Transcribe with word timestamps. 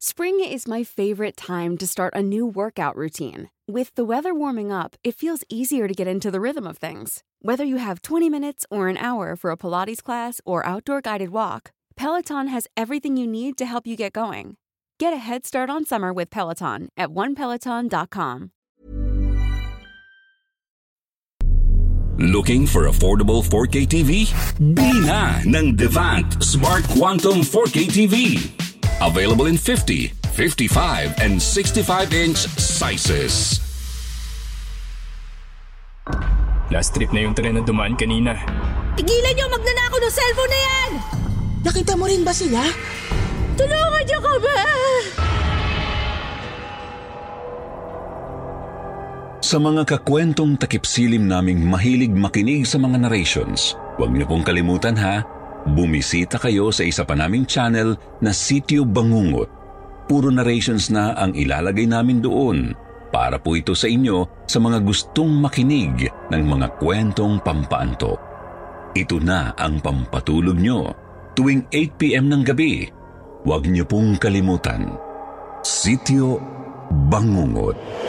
Spring 0.00 0.38
is 0.38 0.68
my 0.68 0.84
favorite 0.84 1.36
time 1.36 1.76
to 1.76 1.84
start 1.84 2.14
a 2.14 2.22
new 2.22 2.46
workout 2.46 2.94
routine. 2.94 3.50
With 3.66 3.92
the 3.96 4.04
weather 4.04 4.32
warming 4.32 4.70
up, 4.70 4.94
it 5.02 5.16
feels 5.16 5.42
easier 5.48 5.88
to 5.88 5.92
get 5.92 6.06
into 6.06 6.30
the 6.30 6.40
rhythm 6.40 6.68
of 6.68 6.78
things. 6.78 7.24
Whether 7.42 7.64
you 7.64 7.78
have 7.78 8.02
20 8.02 8.30
minutes 8.30 8.64
or 8.70 8.86
an 8.86 8.96
hour 8.96 9.34
for 9.34 9.50
a 9.50 9.56
Pilates 9.56 10.00
class 10.00 10.40
or 10.44 10.64
outdoor 10.64 11.00
guided 11.00 11.30
walk, 11.30 11.72
Peloton 11.96 12.46
has 12.46 12.68
everything 12.76 13.16
you 13.16 13.26
need 13.26 13.58
to 13.58 13.66
help 13.66 13.88
you 13.88 13.96
get 13.96 14.12
going. 14.12 14.56
Get 15.00 15.12
a 15.12 15.16
head 15.16 15.44
start 15.44 15.68
on 15.68 15.84
summer 15.84 16.12
with 16.12 16.30
Peloton 16.30 16.90
at 16.96 17.08
onepeloton.com. 17.08 18.52
Looking 22.18 22.66
for 22.68 22.86
affordable 22.86 23.42
4K 23.42 23.88
TV? 23.88 24.30
Bili 24.62 25.06
na 25.06 25.42
ng 25.42 25.74
Devant 25.74 26.40
Smart 26.40 26.84
Quantum 26.94 27.42
4K 27.42 27.90
TV. 27.90 28.67
Available 28.98 29.46
in 29.46 29.54
50, 29.54 30.10
55, 30.34 31.22
and 31.22 31.38
65-inch 31.38 32.50
sizes. 32.58 33.62
Last 36.74 36.98
trip 36.98 37.14
na 37.14 37.22
yung 37.22 37.30
tren 37.30 37.54
na 37.54 37.62
dumaan 37.62 37.94
kanina. 37.94 38.34
Tigilan 38.98 39.32
niyo 39.38 39.46
magnanakaw 39.54 39.98
ng 40.02 40.10
cellphone 40.10 40.50
na 40.50 40.60
yan! 40.66 40.90
Nakita 41.62 41.94
mo 41.94 42.10
rin 42.10 42.26
ba 42.26 42.34
sila? 42.34 42.58
Tulungan 43.54 44.02
niyo 44.02 44.18
kami! 44.18 44.58
Sa 49.38 49.62
mga 49.62 49.82
kakwentong 49.86 50.58
takipsilim 50.58 51.30
naming 51.30 51.62
mahilig 51.62 52.10
makinig 52.10 52.66
sa 52.66 52.82
mga 52.82 53.06
narrations, 53.06 53.78
huwag 53.94 54.10
niyo 54.10 54.26
pong 54.26 54.42
kalimutan 54.42 54.98
ha, 54.98 55.22
bumisita 55.66 56.38
kayo 56.38 56.70
sa 56.70 56.86
isa 56.86 57.02
pa 57.02 57.18
naming 57.18 57.48
channel 57.48 57.98
na 58.22 58.30
Sityo 58.30 58.86
Bangungot. 58.86 59.50
Puro 60.08 60.32
narrations 60.32 60.88
na 60.88 61.12
ang 61.18 61.36
ilalagay 61.36 61.84
namin 61.84 62.22
doon 62.22 62.72
para 63.08 63.40
po 63.40 63.56
ito 63.56 63.72
sa 63.72 63.88
inyo 63.88 64.46
sa 64.48 64.60
mga 64.60 64.84
gustong 64.84 65.32
makinig 65.40 66.08
ng 66.32 66.42
mga 66.44 66.80
kwentong 66.80 67.40
pampaanto. 67.40 68.16
Ito 68.96 69.20
na 69.20 69.52
ang 69.56 69.80
pampatulog 69.84 70.56
nyo 70.56 70.92
tuwing 71.36 71.68
8pm 71.70 72.26
ng 72.28 72.42
gabi. 72.44 72.88
Huwag 73.44 73.68
niyo 73.68 73.84
pong 73.84 74.16
kalimutan. 74.16 74.96
Sityo 75.62 76.40
Bangungot. 76.88 78.07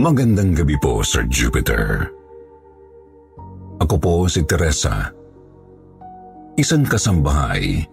Magandang 0.00 0.56
gabi 0.56 0.80
po, 0.80 1.04
Sir 1.04 1.28
Jupiter. 1.28 2.08
Ako 3.84 4.00
po 4.00 4.24
si 4.32 4.40
Teresa. 4.48 5.12
Isang 6.56 6.88
kasambahay. 6.88 7.84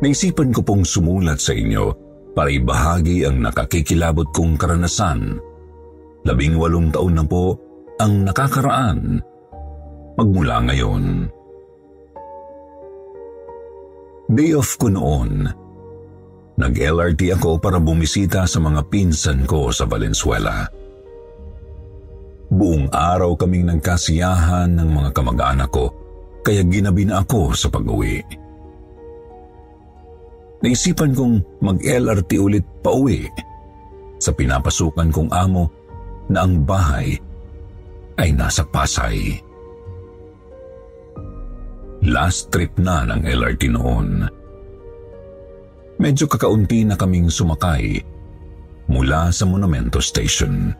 Naisipan 0.00 0.56
ko 0.56 0.64
pong 0.64 0.88
sumulat 0.88 1.36
sa 1.36 1.52
inyo 1.52 1.84
para 2.32 2.48
ibahagi 2.48 3.28
ang 3.28 3.44
nakakikilabot 3.44 4.32
kong 4.32 4.56
karanasan. 4.56 5.36
Labing 6.24 6.56
walong 6.56 6.88
taon 6.88 7.12
na 7.12 7.28
po 7.28 7.60
ang 8.00 8.24
nakakaraan 8.24 9.20
magmula 10.16 10.64
ngayon. 10.64 11.28
Day 14.32 14.56
off 14.56 14.80
ko 14.80 14.88
noon 14.88 15.44
Nag-LRT 16.62 17.34
ako 17.34 17.58
para 17.58 17.82
bumisita 17.82 18.46
sa 18.46 18.62
mga 18.62 18.86
pinsan 18.86 19.42
ko 19.50 19.74
sa 19.74 19.82
Valenzuela. 19.82 20.70
Buong 22.54 22.86
araw 22.86 23.34
kaming 23.34 23.66
nagkasiyahan 23.66 24.70
ng 24.78 24.88
mga 24.94 25.10
kamag-anak 25.10 25.74
ko, 25.74 25.90
kaya 26.46 26.62
ginabi 26.62 27.02
na 27.02 27.26
ako 27.26 27.50
sa 27.58 27.66
pag-uwi. 27.66 28.22
Naisipan 30.62 31.10
kong 31.18 31.58
mag-LRT 31.58 32.38
ulit 32.38 32.62
pa 32.78 32.94
uwi 32.94 33.26
sa 34.22 34.30
pinapasukan 34.30 35.10
kong 35.10 35.34
amo 35.34 35.66
na 36.30 36.46
ang 36.46 36.62
bahay 36.62 37.18
ay 38.22 38.30
nasa 38.30 38.62
Pasay. 38.62 39.42
Last 42.06 42.54
trip 42.54 42.78
na 42.78 43.02
ng 43.10 43.26
LRT 43.26 43.74
noon. 43.74 44.41
Medyo 46.02 46.26
kakaunti 46.26 46.82
na 46.82 46.98
kaming 46.98 47.30
sumakay 47.30 48.02
mula 48.90 49.30
sa 49.30 49.46
Monumento 49.46 50.02
Station. 50.02 50.74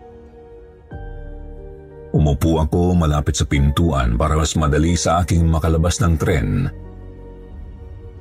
Umupo 2.10 2.58
ako 2.58 2.98
malapit 2.98 3.38
sa 3.38 3.46
pintuan 3.46 4.18
para 4.18 4.34
mas 4.34 4.58
madali 4.58 4.98
sa 4.98 5.22
aking 5.22 5.46
makalabas 5.46 6.02
ng 6.02 6.18
tren. 6.18 6.66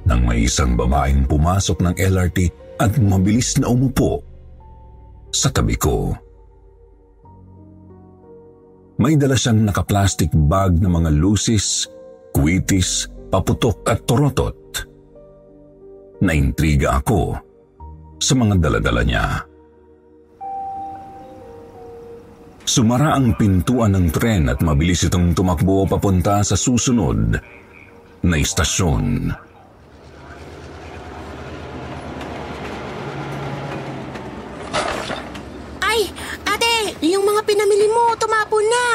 Nang 0.06 0.22
may 0.30 0.46
isang 0.46 0.78
babaeng 0.78 1.26
pumasok 1.26 1.82
ng 1.82 1.94
LRT 1.98 2.40
at 2.78 2.94
mabilis 3.02 3.58
na 3.58 3.74
umupo 3.74 4.22
sa 5.34 5.50
tabi 5.50 5.74
ko. 5.82 6.14
May 9.02 9.18
dala 9.18 9.34
siyang 9.34 9.66
nakaplastic 9.66 10.30
bag 10.38 10.78
na 10.78 10.86
mga 10.86 11.10
lusis, 11.18 11.90
kwitis, 12.30 13.10
paputok 13.34 13.90
at 13.90 14.06
torotot 14.06 14.91
naintriga 16.22 17.02
ako 17.02 17.36
sa 18.22 18.34
mga 18.38 18.62
daladala 18.62 19.02
niya. 19.02 19.26
Sumara 22.62 23.18
ang 23.18 23.34
pintuan 23.36 23.98
ng 23.98 24.08
tren 24.14 24.48
at 24.48 24.62
mabilis 24.62 25.04
itong 25.04 25.34
tumakbo 25.34 25.90
papunta 25.90 26.46
sa 26.46 26.54
susunod 26.54 27.36
na 28.22 28.36
istasyon. 28.38 29.34
Ay, 35.82 36.14
ate, 36.46 37.02
yung 37.02 37.26
mga 37.26 37.42
pinamili 37.44 37.90
mo, 37.90 38.14
tumapon 38.16 38.64
na. 38.70 38.88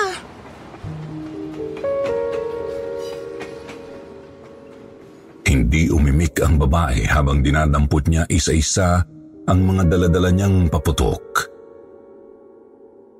Umimik 5.96 6.36
ang 6.44 6.60
babae 6.60 7.08
habang 7.08 7.40
dinadampot 7.40 8.04
niya 8.12 8.28
isa-isa 8.28 9.00
ang 9.48 9.64
mga 9.64 9.88
daladala 9.88 10.28
niyang 10.28 10.68
paputok. 10.68 11.48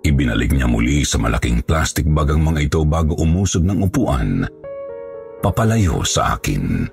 Ibinalik 0.04 0.53
niya 0.53 0.69
muli 0.69 1.03
sa 1.03 1.16
malaking 1.16 1.64
plastic 1.64 2.04
bag 2.06 2.31
ang 2.31 2.44
mga 2.44 2.69
ito 2.69 2.81
bago 2.84 3.16
umusog 3.16 3.64
ng 3.64 3.81
upuan, 3.88 4.44
papalayo 5.41 6.04
sa 6.04 6.37
akin. 6.37 6.87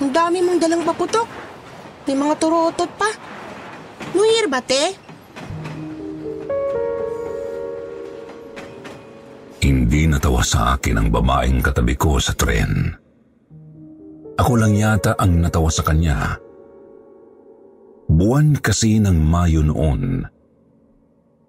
Ang 0.00 0.10
dami 0.12 0.38
mong 0.44 0.60
dalang 0.60 0.84
paputok. 0.84 1.28
May 2.08 2.16
mga 2.16 2.34
turotot 2.40 2.90
pa. 2.96 3.10
New 4.16 4.24
Year 4.24 4.48
ba, 4.48 4.64
te? 4.64 4.96
Hindi 9.90 10.06
natawa 10.06 10.38
sa 10.46 10.78
akin 10.78 11.02
ang 11.02 11.08
babaeng 11.10 11.66
katabi 11.66 11.98
ko 11.98 12.22
sa 12.22 12.30
tren. 12.38 12.94
Ako 14.38 14.54
lang 14.54 14.78
yata 14.78 15.18
ang 15.18 15.42
natawa 15.42 15.66
sa 15.66 15.82
kanya. 15.82 16.38
Buwan 18.06 18.54
kasi 18.62 19.02
ng 19.02 19.18
Mayo 19.18 19.66
noon. 19.66 20.22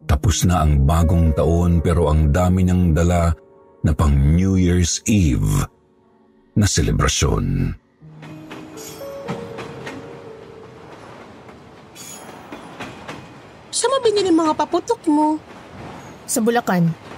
Tapos 0.10 0.42
na 0.50 0.66
ang 0.66 0.90
bagong 0.90 1.38
taon 1.38 1.86
pero 1.86 2.10
ang 2.10 2.34
dami 2.34 2.66
niyang 2.66 2.98
dala 2.98 3.30
na 3.86 3.94
pang 3.94 4.18
New 4.18 4.58
Year's 4.58 5.06
Eve 5.06 5.62
na 6.58 6.66
selebrasyon. 6.66 7.78
Saan 13.70 13.92
mo 13.94 13.98
binili 14.02 14.34
mga 14.34 14.58
paputok 14.58 15.06
mo? 15.06 15.38
Sa 16.26 16.42
Bulacan. 16.42 17.11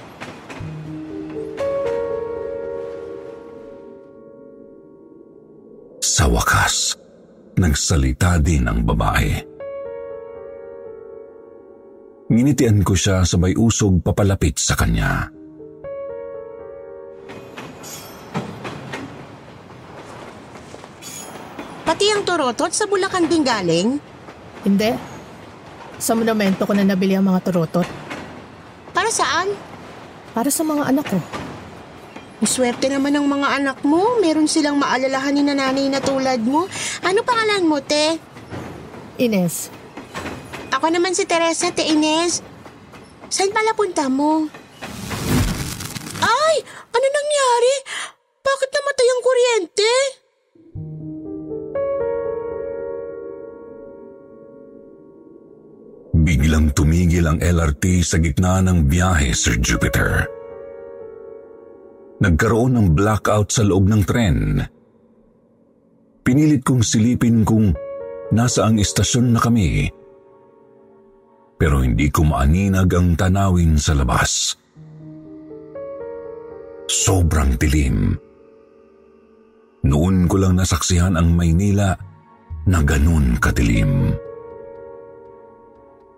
Nagsalita 7.64 8.44
din 8.44 8.68
ang 8.68 8.84
babae. 8.84 9.32
Nginitian 12.28 12.84
ko 12.84 12.92
siya 12.92 13.24
sabay 13.24 13.56
usog 13.56 14.04
papalapit 14.04 14.60
sa 14.60 14.76
kanya. 14.76 15.32
Pati 21.84 22.06
ang 22.10 22.26
turotot 22.28 22.74
sa 22.74 22.90
Bulacan 22.90 23.30
din 23.32 23.46
galing? 23.46 24.02
Hindi. 24.68 24.92
Sa 26.02 26.18
monumento 26.18 26.68
ko 26.68 26.74
na 26.76 26.84
nabili 26.84 27.16
ang 27.16 27.28
mga 27.28 27.44
turotot. 27.48 27.88
Para 28.92 29.08
saan? 29.14 29.52
Para 30.34 30.50
sa 30.50 30.66
mga 30.66 30.90
anak 30.90 31.06
ko. 31.06 31.20
Swerte 32.44 32.92
naman 32.92 33.16
ng 33.16 33.28
mga 33.28 33.48
anak 33.60 33.78
mo. 33.88 34.20
Meron 34.20 34.52
silang 34.52 34.76
maalalahanin 34.76 35.48
na 35.48 35.56
nanay 35.56 35.88
na 35.88 36.04
tulad 36.04 36.44
mo. 36.44 36.68
Ano 37.02 37.24
pangalan 37.24 37.64
mo, 37.64 37.80
te? 37.80 38.20
Ines, 39.18 39.72
Ako 40.74 40.90
naman 40.90 41.14
si 41.14 41.24
Teresa, 41.24 41.70
te 41.70 41.86
Ines. 41.86 42.42
Saan 43.30 43.54
pala 43.54 43.78
punta 43.78 44.10
mo? 44.10 44.50
Ay! 46.20 46.56
Ano 46.94 47.06
nangyari? 47.08 47.74
Bakit 48.42 48.70
namatay 48.74 49.08
ang 49.08 49.22
kuryente? 49.24 49.92
Biglang 56.24 56.74
tumigil 56.74 57.26
ang 57.26 57.40
LRT 57.42 58.06
sa 58.06 58.18
gitna 58.18 58.62
ng 58.66 58.86
biyahe, 58.90 59.34
Sir 59.34 59.58
Jupiter. 59.58 60.43
Nagkaroon 62.24 62.80
ng 62.80 62.88
blackout 62.96 63.52
sa 63.52 63.68
loob 63.68 63.92
ng 63.92 64.04
tren. 64.08 64.64
Pinilit 66.24 66.64
kong 66.64 66.80
silipin 66.80 67.44
kung 67.44 67.76
nasa 68.32 68.64
ang 68.64 68.80
istasyon 68.80 69.36
na 69.36 69.44
kami. 69.44 69.92
Pero 71.60 71.84
hindi 71.84 72.08
ko 72.08 72.24
maaninag 72.24 72.88
ang 72.96 73.20
tanawin 73.20 73.76
sa 73.76 73.92
labas. 73.92 74.56
Sobrang 76.88 77.60
dilim. 77.60 78.16
Noon 79.84 80.24
ko 80.32 80.40
lang 80.40 80.56
nasaksihan 80.56 81.20
ang 81.20 81.36
Maynila 81.36 81.92
na 82.72 82.80
ganun 82.88 83.36
kadilim. 83.36 84.16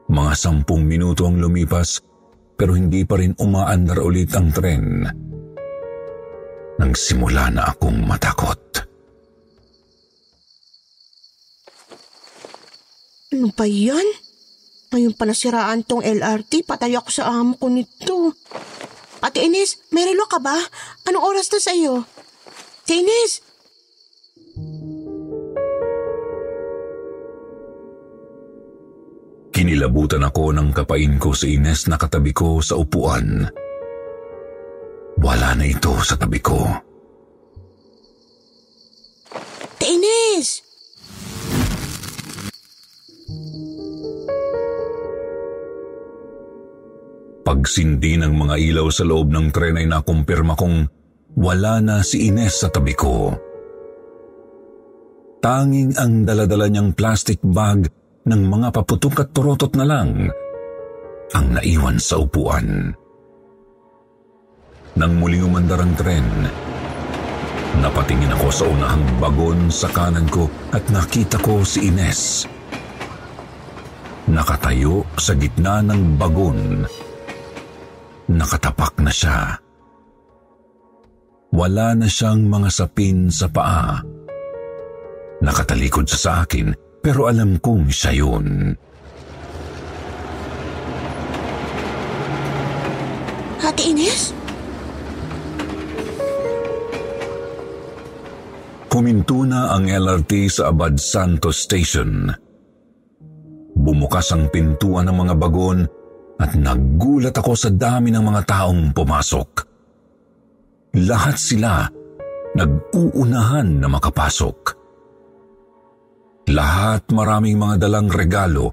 Mga 0.05 0.33
sampung 0.37 0.85
minuto 0.85 1.25
ang 1.25 1.41
lumipas 1.41 1.97
pero 2.53 2.77
hindi 2.77 3.01
pa 3.09 3.17
rin 3.17 3.33
umaandar 3.41 4.05
ulit 4.05 4.29
ang 4.37 4.53
tren. 4.53 4.85
Nang 6.75 6.91
simula 6.91 7.47
na 7.47 7.71
akong 7.71 8.03
matakot. 8.03 8.59
Ano 13.35 13.51
ba 13.55 13.67
yan? 13.67 14.03
Ngayon 14.95 15.15
pa 15.15 15.27
nasiraan 15.27 15.83
tong 15.83 16.03
LRT, 16.03 16.63
patay 16.63 16.95
ako 16.95 17.09
sa 17.11 17.27
amo 17.27 17.59
ko 17.59 17.67
nito. 17.67 18.31
Ate 19.19 19.43
Ines, 19.43 19.91
may 19.91 20.07
relo 20.07 20.23
ka 20.27 20.39
ba? 20.39 20.55
Anong 21.07 21.25
oras 21.25 21.51
na 21.51 21.59
sa'yo? 21.59 22.07
Ate 22.85 23.03
Ines! 23.03 23.43
Kinilabutan 29.55 30.23
ako 30.23 30.51
ng 30.51 30.69
kapain 30.75 31.15
ko 31.15 31.31
si 31.31 31.55
Ines 31.55 31.87
na 31.87 31.95
katabi 31.95 32.35
ko 32.35 32.59
sa 32.59 32.75
upuan. 32.75 33.47
Wala 35.25 35.57
na 35.57 35.65
ito 35.65 35.97
sa 36.05 36.13
tabi 36.13 36.37
ko. 36.37 36.85
Ate 39.85 39.93
Ines! 39.93 40.49
Pagsindi 47.45 48.17
ng 48.17 48.33
mga 48.33 48.55
ilaw 48.57 48.89
sa 48.89 49.05
loob 49.05 49.29
ng 49.29 49.53
tren 49.53 49.77
ay 49.77 49.85
nakumpirma 49.85 50.57
kong 50.57 50.89
wala 51.37 51.77
na 51.77 52.01
si 52.01 52.29
Ines 52.29 52.61
sa 52.61 52.73
tabi 52.73 52.97
ko. 52.97 53.29
Tanging 55.41 55.93
ang 56.01 56.25
daladala 56.25 56.65
niyang 56.65 56.97
plastic 56.97 57.37
bag 57.45 57.85
ng 58.25 58.41
mga 58.49 58.73
paputok 58.73 59.21
at 59.21 59.29
turotot 59.29 59.77
na 59.77 59.85
lang 59.85 60.25
ang 61.37 61.45
naiwan 61.53 62.01
sa 62.01 62.17
upuan. 62.17 62.97
Nang 64.95 65.19
muling 65.19 65.43
umandar 65.43 65.83
ang 65.83 65.91
tren, 65.99 66.23
napatingin 67.83 68.31
ako 68.31 68.47
sa 68.47 68.63
unahang 68.63 69.03
bagon 69.19 69.67
sa 69.67 69.91
kanan 69.91 70.23
ko 70.31 70.47
at 70.71 70.87
nakita 70.87 71.35
ko 71.43 71.67
si 71.67 71.91
Ines. 71.91 72.47
Nakatayo 74.31 75.03
sa 75.19 75.35
gitna 75.35 75.83
ng 75.83 76.15
bagon. 76.15 76.87
Nakatapak 78.31 78.95
na 79.03 79.11
siya. 79.11 79.59
Wala 81.51 81.91
na 81.91 82.07
siyang 82.07 82.47
mga 82.47 82.69
sapin 82.71 83.27
sa 83.27 83.51
paa. 83.51 83.99
Nakatalikod 85.43 86.07
sa 86.07 86.47
akin 86.47 86.71
pero 87.03 87.27
alam 87.27 87.59
kong 87.59 87.91
siya 87.91 88.15
yun. 88.15 88.79
Ate 93.59 93.91
Ines? 93.91 94.44
Kuminto 98.95 99.43
na 99.43 99.75
ang 99.75 99.91
LRT 99.91 100.47
sa 100.47 100.71
Abad 100.71 100.95
Santos 100.95 101.67
Station. 101.67 102.31
Bumukas 103.75 104.31
ang 104.31 104.47
pintuan 104.47 105.11
ng 105.11 105.19
mga 105.19 105.35
bagon 105.35 105.83
at 106.39 106.55
nagulat 106.55 107.35
ako 107.35 107.59
sa 107.59 107.75
dami 107.75 108.15
ng 108.15 108.23
mga 108.23 108.47
taong 108.47 108.95
pumasok. 108.95 109.49
Lahat 111.03 111.35
sila 111.35 111.91
nag-uunahan 112.55 113.83
na 113.83 113.91
makapasok. 113.91 114.59
Lahat 116.55 117.03
maraming 117.11 117.59
mga 117.59 117.91
dalang 117.91 118.07
regalo, 118.07 118.71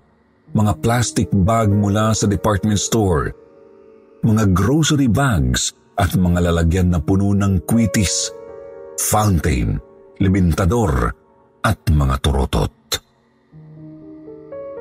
mga 0.55 0.79
plastic 0.87 1.35
bag 1.35 1.67
mula 1.67 2.15
sa 2.15 2.31
department 2.31 2.79
store, 2.79 3.35
mga 4.23 4.55
grocery 4.55 5.11
bags 5.11 5.75
at 5.99 6.15
mga 6.15 6.47
lalagyan 6.47 6.95
na 6.95 7.03
puno 7.03 7.35
ng 7.35 7.67
kwitis, 7.67 8.31
fountain, 9.03 9.83
libintador 10.23 11.11
at 11.67 11.83
mga 11.91 12.17
turotot. 12.23 12.71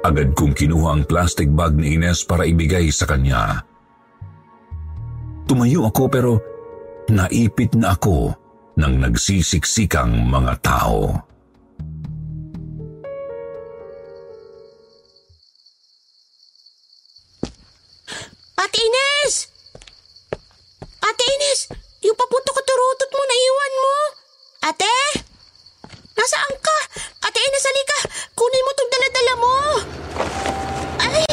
Agad 0.02 0.34
kong 0.34 0.54
kinuha 0.58 0.98
ang 0.98 1.04
plastic 1.06 1.50
bag 1.50 1.78
ni 1.78 1.98
Ines 1.98 2.26
para 2.26 2.46
ibigay 2.46 2.90
sa 2.90 3.06
kanya. 3.06 3.62
Tumayo 5.46 5.90
ako 5.90 6.04
pero 6.10 6.32
naipit 7.10 7.78
na 7.78 7.94
ako 7.94 8.34
ng 8.82 8.94
nagsisiksikang 8.98 10.26
mga 10.26 10.54
tao. 10.62 11.22
Ate 18.58 18.80
Ines! 18.82 19.50
Ate 21.02 21.24
Ines! 21.26 21.62
Yung 22.02 22.18
paputok 22.18 22.58
at 22.58 22.66
turutot 22.66 23.12
mo, 23.14 23.24
naiwan 23.26 23.74
mo! 23.78 23.98
Ate? 24.62 25.31
Nasaan 26.22 26.54
ka? 26.62 26.78
Ate 27.26 27.40
Ines, 27.42 27.66
halika! 27.66 28.00
Kunin 28.38 28.62
mo 28.62 28.72
tong 28.78 28.92
daladala 28.94 29.34
mo! 29.42 29.56
Ay! 31.02 31.26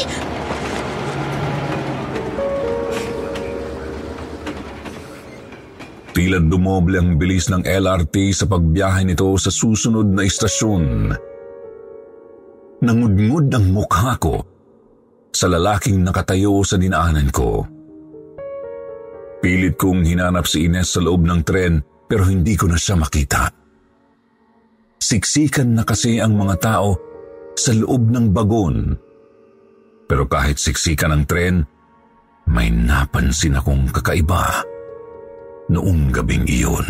Tila 6.09 6.41
dumoble 6.41 6.97
ang 6.97 7.21
bilis 7.21 7.53
ng 7.53 7.69
LRT 7.69 8.33
sa 8.33 8.49
pagbiyahe 8.49 9.05
nito 9.05 9.29
sa 9.37 9.53
susunod 9.53 10.09
na 10.09 10.25
istasyon. 10.25 11.13
Nangudngod 12.81 13.45
ang 13.53 13.69
mukha 13.69 14.17
ko 14.17 14.41
sa 15.29 15.45
lalaking 15.53 16.01
nakatayo 16.01 16.65
sa 16.65 16.81
dinaanan 16.81 17.29
ko. 17.29 17.61
Pilit 19.37 19.77
kong 19.77 20.01
hinanap 20.01 20.49
si 20.49 20.65
Ines 20.65 20.89
sa 20.89 20.99
loob 20.99 21.29
ng 21.29 21.45
tren 21.45 21.77
pero 22.09 22.25
hindi 22.25 22.57
ko 22.57 22.65
na 22.65 22.75
siya 22.81 22.97
makita. 22.97 23.58
Siksikan 24.99 25.79
na 25.79 25.87
kasi 25.87 26.19
ang 26.19 26.35
mga 26.35 26.55
tao 26.59 26.99
sa 27.55 27.71
loob 27.71 28.11
ng 28.11 28.35
bagon. 28.35 28.99
Pero 30.11 30.27
kahit 30.27 30.59
siksikan 30.59 31.15
ang 31.15 31.23
tren, 31.23 31.63
may 32.51 32.67
napansin 32.67 33.55
akong 33.55 33.87
kakaiba 33.95 34.59
noong 35.71 36.11
gabing 36.11 36.43
iyon. 36.51 36.83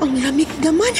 Ang 0.00 0.14
lamig 0.22 0.50
naman. 0.62 0.94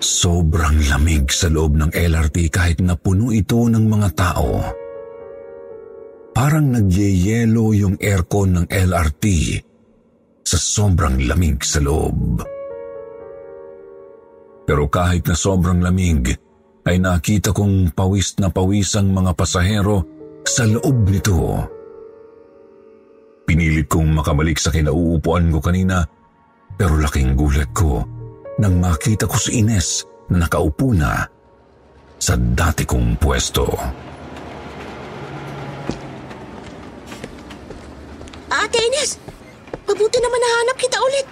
Sobrang 0.00 0.78
lamig 0.88 1.28
sa 1.28 1.52
loob 1.52 1.76
ng 1.76 1.90
LRT 1.92 2.48
kahit 2.48 2.78
na 2.80 2.96
puno 2.96 3.28
ito 3.34 3.66
ng 3.68 3.84
mga 3.84 4.08
tao. 4.16 4.83
Parang 6.34 6.66
nagyeyelo 6.74 7.70
yung 7.78 7.94
aircon 8.02 8.58
ng 8.58 8.66
LRT 8.66 9.24
sa 10.42 10.58
sobrang 10.58 11.22
lamig 11.30 11.62
sa 11.62 11.78
loob. 11.78 12.42
Pero 14.66 14.90
kahit 14.90 15.30
na 15.30 15.38
sobrang 15.38 15.78
lamig, 15.78 16.34
ay 16.84 17.00
nakita 17.00 17.54
kong 17.54 17.94
pawis 17.96 18.36
na 18.42 18.50
pawis 18.50 18.92
ang 18.98 19.14
mga 19.14 19.32
pasahero 19.32 20.04
sa 20.44 20.68
loob 20.68 21.08
nito. 21.08 21.38
Pinilit 23.46 23.88
kong 23.88 24.18
makabalik 24.18 24.58
sa 24.58 24.74
kinauupuan 24.74 25.48
ko 25.54 25.62
kanina 25.62 26.04
pero 26.74 26.98
laking 26.98 27.38
gulat 27.38 27.70
ko 27.72 28.02
nang 28.58 28.82
makita 28.82 29.30
ko 29.30 29.36
si 29.38 29.62
Ines 29.62 30.02
na 30.32 30.44
nakaupo 30.44 30.90
na 30.90 31.24
sa 32.18 32.34
dati 32.36 32.82
kong 32.88 33.20
pwesto. 33.20 33.64
Ate 38.54 38.78
Ines, 38.78 39.18
mabuti 39.82 40.18
naman 40.22 40.38
nahanap 40.38 40.76
kita 40.78 40.98
ulit. 41.02 41.26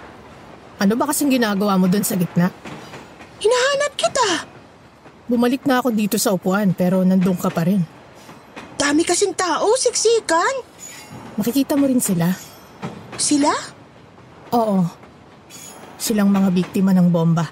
Ano 0.83 0.99
ba 0.99 1.07
kasing 1.07 1.31
ginagawa 1.31 1.79
mo 1.79 1.87
dun 1.87 2.03
sa 2.03 2.19
gitna? 2.19 2.51
Hinahanap 3.39 3.91
kita. 3.95 4.27
Bumalik 5.31 5.63
na 5.63 5.79
ako 5.79 5.95
dito 5.95 6.19
sa 6.19 6.35
upuan 6.35 6.75
pero 6.75 6.99
nandun 7.07 7.39
ka 7.39 7.47
pa 7.47 7.63
rin. 7.63 7.79
Dami 8.75 9.07
kasing 9.07 9.31
tao, 9.31 9.71
siksikan. 9.79 10.67
Makikita 11.39 11.79
mo 11.79 11.87
rin 11.87 12.03
sila? 12.03 12.27
Sila? 13.15 13.55
Oo. 14.51 14.83
Silang 15.95 16.27
mga 16.27 16.51
biktima 16.51 16.91
ng 16.91 17.07
bomba. 17.07 17.47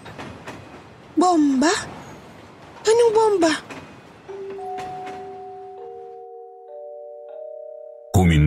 Bomba? 1.16 1.72
Anong 2.84 3.12
bomba? 3.16 3.52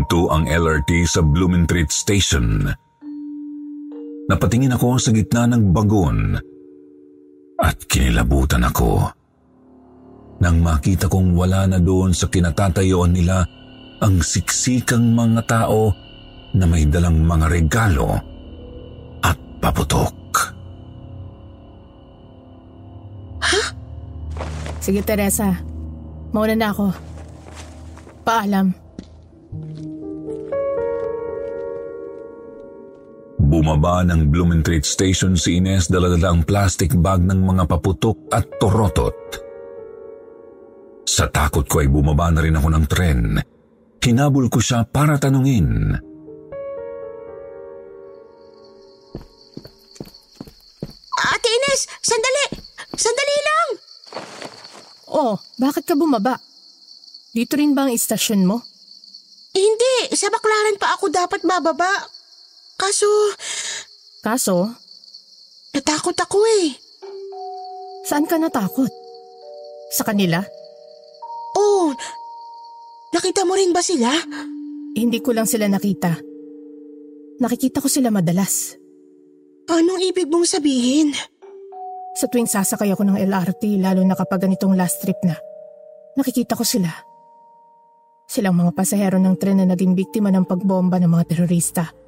Huminto 0.04 0.28
ang 0.28 0.44
LRT 0.44 1.08
sa 1.08 1.24
Blumentritt 1.24 1.88
Station. 1.88 2.68
Napatingin 4.28 4.76
ako 4.76 5.00
sa 5.00 5.16
gitna 5.16 5.48
ng 5.48 5.72
bagon 5.72 6.36
at 7.56 7.80
kinilabutan 7.88 8.68
ako. 8.68 9.08
Nang 10.44 10.60
makita 10.60 11.08
kong 11.08 11.32
wala 11.32 11.64
na 11.64 11.80
doon 11.80 12.12
sa 12.12 12.28
kinatatayuan 12.28 13.16
nila 13.16 13.48
ang 14.04 14.20
siksikang 14.20 15.16
mga 15.16 15.40
tao 15.48 15.96
na 16.52 16.68
may 16.68 16.84
dalang 16.84 17.24
mga 17.24 17.48
regalo 17.48 18.20
at 19.24 19.40
paputok. 19.64 20.12
Sige 24.84 25.00
Teresa, 25.00 25.64
mauna 26.28 26.52
na 26.52 26.68
ako. 26.76 26.92
Paalam. 28.20 28.84
Bumaba 33.54 34.02
ng 34.02 34.34
Blumentritt 34.34 34.82
Station 34.82 35.38
si 35.38 35.62
Ines 35.62 35.86
daladala 35.86 36.34
ang 36.34 36.42
plastic 36.42 36.90
bag 36.98 37.22
ng 37.22 37.38
mga 37.38 37.70
paputok 37.70 38.26
at 38.34 38.50
torotot. 38.58 39.14
Sa 41.06 41.30
takot 41.30 41.62
ko 41.62 41.78
ay 41.78 41.86
bumaba 41.86 42.34
na 42.34 42.42
rin 42.42 42.58
ako 42.58 42.68
ng 42.74 42.84
tren. 42.90 43.38
Hinabol 44.02 44.50
ko 44.50 44.58
siya 44.58 44.82
para 44.82 45.22
tanungin. 45.22 45.94
Ate 51.14 51.46
Ines, 51.46 51.86
sandali! 52.02 52.58
Sandali 52.98 53.38
lang! 53.38 53.68
Oh, 55.14 55.38
bakit 55.62 55.86
ka 55.86 55.94
bumaba? 55.94 56.42
Dito 57.30 57.54
rin 57.54 57.70
ba 57.70 57.86
ang 57.86 57.94
istasyon 57.94 58.50
mo? 58.50 58.66
Hindi, 59.54 60.10
sa 60.18 60.26
baklaran 60.26 60.74
pa 60.74 60.98
ako 60.98 61.06
dapat 61.14 61.46
bababa. 61.46 62.10
Kaso, 62.74 63.06
Kaso, 64.18 64.66
natakot 65.70 66.16
ako 66.18 66.42
eh. 66.64 66.74
saan 68.08 68.26
ka 68.26 68.34
natakot? 68.34 68.90
Sa 69.94 70.02
kanila? 70.02 70.42
Oh, 71.54 71.94
nakita 73.14 73.46
mo 73.46 73.54
rin 73.54 73.70
ba 73.70 73.78
sila? 73.78 74.10
Hindi 74.94 75.22
ko 75.22 75.30
lang 75.30 75.46
sila 75.46 75.70
nakita. 75.70 76.18
Nakikita 77.38 77.78
ko 77.78 77.86
sila 77.86 78.10
madalas. 78.10 78.74
Anong 79.70 80.02
ibig 80.02 80.26
mong 80.26 80.48
sabihin? 80.48 81.14
Sa 82.18 82.26
tuwing 82.26 82.50
sasakay 82.50 82.90
ako 82.90 83.06
ng 83.06 83.18
LRT, 83.22 83.78
lalo 83.82 84.02
na 84.02 84.18
kapag 84.18 84.46
ganitong 84.46 84.74
last 84.74 85.02
trip 85.02 85.18
na, 85.22 85.38
nakikita 86.18 86.58
ko 86.58 86.66
sila. 86.66 86.90
Silang 88.26 88.58
mga 88.58 88.74
pasahero 88.74 89.18
ng 89.22 89.34
tren 89.38 89.62
na 89.62 89.66
naging 89.66 89.94
biktima 89.94 90.30
ng 90.34 90.46
pagbomba 90.46 90.98
ng 90.98 91.10
mga 91.10 91.24
terorista 91.28 92.03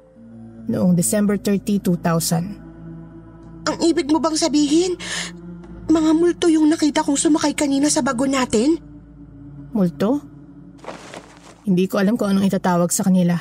noong 0.67 0.93
December 0.93 1.39
30, 1.39 1.79
2000. 1.81 3.67
Ang 3.67 3.77
ibig 3.83 4.07
mo 4.07 4.19
bang 4.23 4.37
sabihin, 4.39 4.95
mga 5.87 6.11
multo 6.15 6.47
yung 6.47 6.67
nakita 6.67 7.03
kong 7.03 7.19
sumakay 7.19 7.55
kanina 7.55 7.87
sa 7.87 8.03
bago 8.03 8.27
natin? 8.27 8.79
Multo? 9.71 10.23
Hindi 11.67 11.87
ko 11.91 11.99
alam 11.99 12.15
kung 12.15 12.31
anong 12.31 12.47
itatawag 12.47 12.91
sa 12.95 13.03
kanila. 13.03 13.35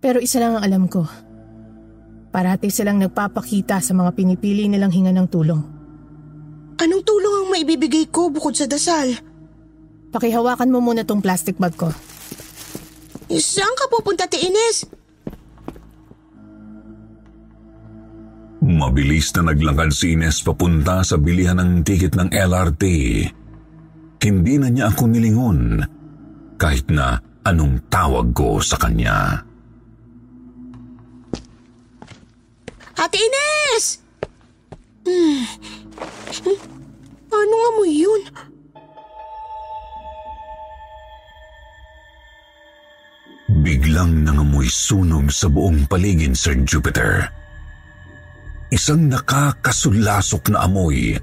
Pero 0.00 0.20
isa 0.20 0.40
lang 0.40 0.60
ang 0.60 0.64
alam 0.64 0.84
ko. 0.88 1.04
Parati 2.30 2.68
silang 2.68 3.00
nagpapakita 3.00 3.80
sa 3.80 3.92
mga 3.96 4.12
pinipili 4.12 4.68
nilang 4.68 4.92
hinga 4.92 5.12
ng 5.12 5.28
tulong. 5.28 5.62
Anong 6.80 7.04
tulong 7.04 7.34
ang 7.36 7.46
maibibigay 7.52 8.08
ko 8.08 8.32
bukod 8.32 8.56
sa 8.56 8.64
dasal? 8.68 9.12
Pakihawakan 10.12 10.72
mo 10.72 10.80
muna 10.80 11.04
tong 11.04 11.20
plastic 11.20 11.56
bag 11.60 11.76
ko. 11.76 11.92
Saan 13.30 13.74
ka 13.76 13.86
pupunta, 13.92 14.26
Te 14.26 14.40
Ines? 14.40 14.99
Mabilis 18.80 19.28
na 19.36 19.52
naglakad 19.52 19.92
si 19.92 20.16
Ines 20.16 20.40
papunta 20.40 21.04
sa 21.04 21.20
bilihan 21.20 21.60
ng 21.60 21.84
tiket 21.84 22.16
ng 22.16 22.32
LRT. 22.32 22.84
Hindi 24.24 24.54
na 24.56 24.72
niya 24.72 24.88
ako 24.88 25.04
nilingon 25.04 25.84
kahit 26.56 26.88
na 26.88 27.20
anong 27.44 27.84
tawag 27.92 28.32
ko 28.32 28.56
sa 28.64 28.80
kanya. 28.80 29.44
Ate 32.96 33.20
Ines! 33.20 34.00
Hmm. 35.04 35.44
Ano 37.28 37.54
nga 37.60 37.70
mo 37.76 37.84
yun? 37.84 38.22
Biglang 43.60 44.24
nangamoy 44.24 44.72
sunog 44.72 45.28
sa 45.28 45.52
buong 45.52 45.84
paligid, 45.84 46.32
Sir 46.32 46.56
Jupiter. 46.64 47.39
Isang 48.70 49.10
nakakasulasok 49.10 50.54
na 50.54 50.62
amoy. 50.62 51.18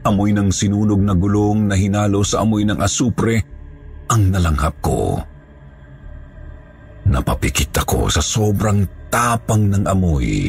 Amoy 0.00 0.32
ng 0.32 0.48
sinunog 0.48 1.04
na 1.04 1.12
gulong 1.12 1.68
na 1.68 1.76
hinalo 1.76 2.24
sa 2.24 2.40
amoy 2.40 2.64
ng 2.64 2.80
asupre 2.80 3.44
ang 4.08 4.32
nalanghap 4.32 4.80
ko. 4.80 5.20
Napapikit 7.04 7.68
ako 7.76 8.08
sa 8.08 8.24
sobrang 8.24 9.12
tapang 9.12 9.68
ng 9.68 9.84
amoy. 9.84 10.48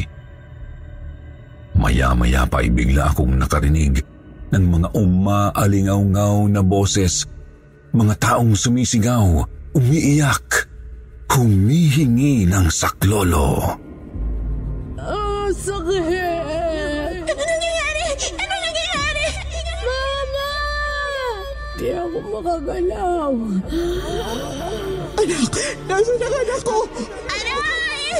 Maya-maya 1.76 2.48
pa 2.48 2.64
ay 2.64 2.72
bigla 2.72 3.12
akong 3.12 3.36
nakarinig 3.36 4.00
ng 4.48 4.64
mga 4.64 4.88
umaalingaw-ngaw 4.96 6.48
na 6.48 6.64
boses, 6.64 7.28
mga 7.92 8.14
taong 8.16 8.56
sumisigaw, 8.56 9.44
umiiyak, 9.76 10.64
humihingi 11.28 12.48
ng 12.48 12.66
saklolo. 12.72 13.52
Oh, 13.60 13.87
sakit! 15.54 17.24
Ano 17.24 17.42
nangyayari? 17.42 18.04
Ano 18.36 18.54
nangyayari? 18.60 19.26
Mama! 19.84 20.50
Di 21.78 21.88
ako 21.96 22.18
makagalaw. 22.36 23.34
Anak, 25.18 25.54
nasa 25.88 26.12
na 26.20 26.26
anak 26.28 26.60
ko? 26.62 26.78
Aray! 27.32 28.12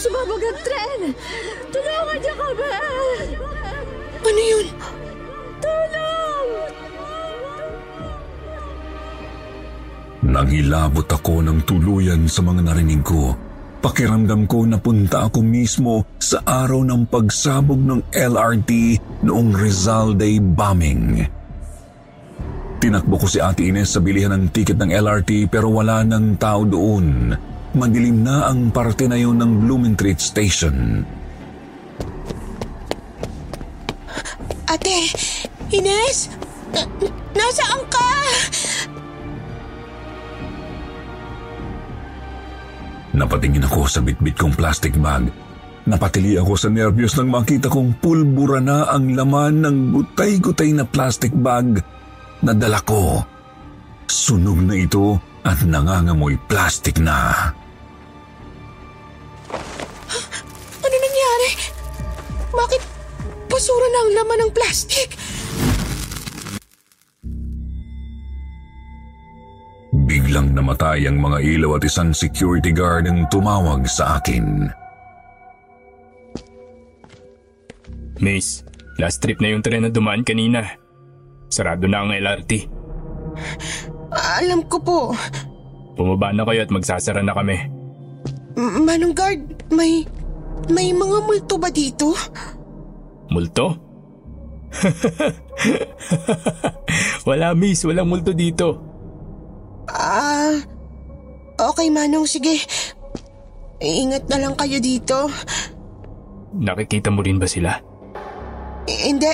Sumabog 0.00 0.42
ang 0.44 0.60
tren! 0.64 1.00
Tulungan 1.72 2.18
niyo 2.20 2.34
kami! 2.36 2.72
ano 4.24 4.40
yun? 4.40 4.66
Tulong! 5.60 6.48
Nangilabot 10.24 11.08
ako 11.08 11.44
ng 11.44 11.60
tuluyan 11.68 12.24
sa 12.24 12.40
mga 12.40 12.64
narinig 12.64 13.04
ko. 13.04 13.43
Pakiramdam 13.84 14.48
ko 14.48 14.64
na 14.64 14.80
punta 14.80 15.28
ako 15.28 15.44
mismo 15.44 16.08
sa 16.16 16.40
araw 16.40 16.80
ng 16.88 17.04
pagsabog 17.04 17.76
ng 17.76 18.00
LRT 18.16 18.96
noong 19.28 19.52
Rizal 19.52 20.16
Day 20.16 20.40
bombing. 20.40 21.20
Tinakbo 22.80 23.20
ko 23.20 23.28
si 23.28 23.44
Ate 23.44 23.68
Ines 23.68 23.92
sa 23.92 24.00
bilihan 24.00 24.32
ng 24.32 24.48
tiket 24.56 24.80
ng 24.80 24.88
LRT 24.88 25.52
pero 25.52 25.68
wala 25.68 26.00
nang 26.00 26.40
tao 26.40 26.64
doon. 26.64 27.36
Madilim 27.76 28.24
na 28.24 28.48
ang 28.48 28.72
parte 28.72 29.04
na 29.04 29.20
yun 29.20 29.36
ng 29.36 29.68
Blumentritt 29.68 30.16
Station. 30.16 31.04
Ate, 34.64 35.12
Ines? 35.68 36.32
Na- 36.72 36.88
nasaan 37.36 37.84
ka? 37.92 38.23
Napatingin 43.14 43.62
ako 43.62 43.86
sa 43.86 44.02
bitbit 44.02 44.34
kong 44.34 44.58
plastic 44.58 44.98
bag. 44.98 45.30
Napatili 45.86 46.34
ako 46.34 46.58
sa 46.58 46.66
nervyos 46.66 47.14
nang 47.14 47.30
makita 47.30 47.70
kong 47.70 48.02
pulbura 48.02 48.58
na 48.58 48.90
ang 48.90 49.14
laman 49.14 49.62
ng 49.62 49.76
gutay-gutay 49.94 50.74
na 50.74 50.82
plastic 50.82 51.30
bag 51.30 51.78
na 52.42 52.52
dala 52.56 52.82
ko. 52.82 53.22
Sunog 54.10 54.58
na 54.66 54.74
ito 54.74 55.14
at 55.46 55.62
nangangamoy 55.62 56.34
plastic 56.50 56.98
na. 56.98 57.52
Ano 60.82 60.96
nangyari? 60.98 61.50
Bakit 62.50 62.82
basura 63.46 63.86
na 63.94 63.98
ang 64.02 64.12
laman 64.18 64.38
ng 64.48 64.52
plastic? 64.56 65.14
Biglang 70.04 70.52
namatay 70.52 71.08
ang 71.08 71.16
mga 71.16 71.40
ilaw 71.40 71.80
at 71.80 71.88
isang 71.88 72.12
security 72.12 72.76
guard 72.76 73.08
ang 73.08 73.24
tumawag 73.32 73.88
sa 73.88 74.20
akin. 74.20 74.68
Miss, 78.20 78.62
last 79.00 79.24
trip 79.24 79.40
na 79.40 79.56
yung 79.56 79.64
tren 79.64 79.82
na 79.82 79.90
dumaan 79.90 80.22
kanina. 80.22 80.62
Sarado 81.48 81.88
na 81.88 82.04
ang 82.04 82.12
LRT. 82.12 82.52
Alam 84.38 84.68
ko 84.68 84.76
po. 84.78 84.98
Bumaba 85.96 86.30
na 86.30 86.46
kayo 86.46 86.62
at 86.62 86.70
magsasara 86.70 87.24
na 87.24 87.34
kami. 87.34 87.56
M- 88.54 88.84
Manong 88.84 89.16
guard, 89.16 89.40
may... 89.72 90.04
May 90.64 90.96
mga 90.96 91.28
multo 91.28 91.60
ba 91.60 91.68
dito? 91.68 92.16
Multo? 93.28 93.76
Wala 97.28 97.52
miss, 97.52 97.84
walang 97.84 98.08
multo 98.08 98.32
dito. 98.32 98.93
Ah... 99.88 100.56
okay 101.58 101.88
Manong, 101.90 102.26
sige. 102.26 102.60
Ingat 103.84 104.30
na 104.30 104.38
lang 104.40 104.54
kayo 104.56 104.78
dito. 104.80 105.28
Nakikita 106.54 107.10
mo 107.10 107.20
rin 107.20 107.36
ba 107.36 107.50
sila? 107.50 107.74
Hindi, 108.86 109.30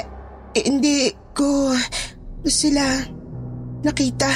hindi 0.57 1.12
ko 1.37 1.75
sila 2.47 3.04
nakita. 3.85 4.30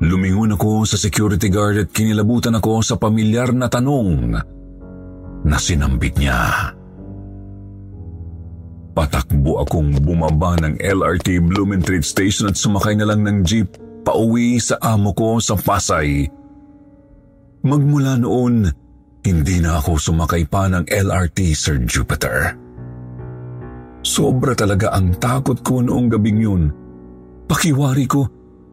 Lumingon 0.00 0.56
ako 0.56 0.88
sa 0.88 0.96
security 0.96 1.52
guard 1.52 1.76
at 1.76 1.88
kinilabutan 1.92 2.56
ako 2.56 2.80
sa 2.80 2.96
pamilyar 2.96 3.52
na 3.52 3.68
tanong 3.68 4.32
na 5.44 5.56
sinambit 5.60 6.16
niya. 6.18 6.72
Patakbo 8.90 9.62
akong 9.62 10.02
bumaba 10.02 10.58
ng 10.58 10.82
LRT 10.82 11.38
Blumentritt 11.46 12.02
Station 12.02 12.50
at 12.50 12.58
sumakay 12.58 12.98
na 12.98 13.06
lang 13.06 13.22
ng 13.22 13.46
jeep 13.46 13.78
pauwi 14.02 14.58
sa 14.58 14.82
amo 14.82 15.14
ko 15.14 15.38
sa 15.38 15.54
Pasay. 15.54 16.26
Magmula 17.62 18.18
noon, 18.18 18.66
hindi 19.22 19.56
na 19.62 19.78
ako 19.78 20.00
sumakay 20.00 20.48
pa 20.48 20.66
ng 20.66 20.88
LRT, 20.88 21.38
Sir 21.54 21.78
Jupiter. 21.84 22.56
Sobra 24.00 24.56
talaga 24.56 24.96
ang 24.96 25.14
takot 25.20 25.60
ko 25.60 25.84
noong 25.84 26.08
gabing 26.08 26.40
yun. 26.40 26.62
Pakiwari 27.44 28.08
ko, 28.08 28.24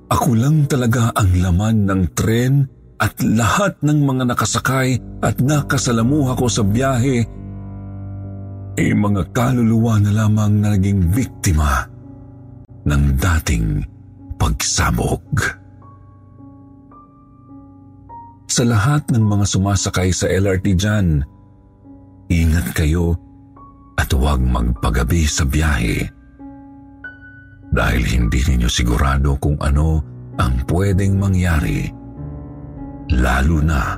ako 0.07 0.29
lang 0.39 0.65
talaga 0.71 1.11
ang 1.13 1.35
laman 1.35 1.83
ng 1.83 2.01
tren 2.15 2.63
at 2.97 3.13
lahat 3.21 3.77
ng 3.83 4.07
mga 4.07 4.33
nakasakay 4.33 4.97
at 5.21 5.35
nakasalamuha 5.43 6.33
ko 6.39 6.47
sa 6.47 6.63
biyahe 6.63 7.27
ay 8.77 8.93
mga 8.93 9.33
kaluluwa 9.33 9.97
na 9.97 10.13
lamang 10.13 10.61
na 10.61 10.77
naging 10.77 11.09
biktima 11.09 11.89
ng 12.85 13.03
dating 13.17 13.81
pagsabog. 14.37 15.25
Sa 18.47 18.63
lahat 18.63 19.09
ng 19.09 19.21
mga 19.21 19.45
sumasakay 19.49 20.13
sa 20.13 20.29
LRT 20.29 20.67
dyan, 20.77 21.25
ingat 22.29 22.73
kayo 22.77 23.17
at 23.97 24.13
huwag 24.13 24.39
magpagabi 24.45 25.25
sa 25.25 25.43
biyahe. 25.43 26.05
Dahil 27.73 28.03
hindi 28.07 28.39
ninyo 28.45 28.69
sigurado 28.69 29.35
kung 29.41 29.57
ano 29.59 29.99
ang 30.37 30.63
pwedeng 30.69 31.17
mangyari, 31.17 31.89
lalo 33.13 33.57
na 33.59 33.97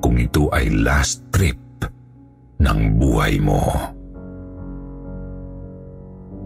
kung 0.00 0.16
ito 0.16 0.48
ay 0.54 0.70
last 0.72 1.26
trip 1.34 1.69
ng 2.60 2.80
buhay 3.00 3.40
mo. 3.40 3.64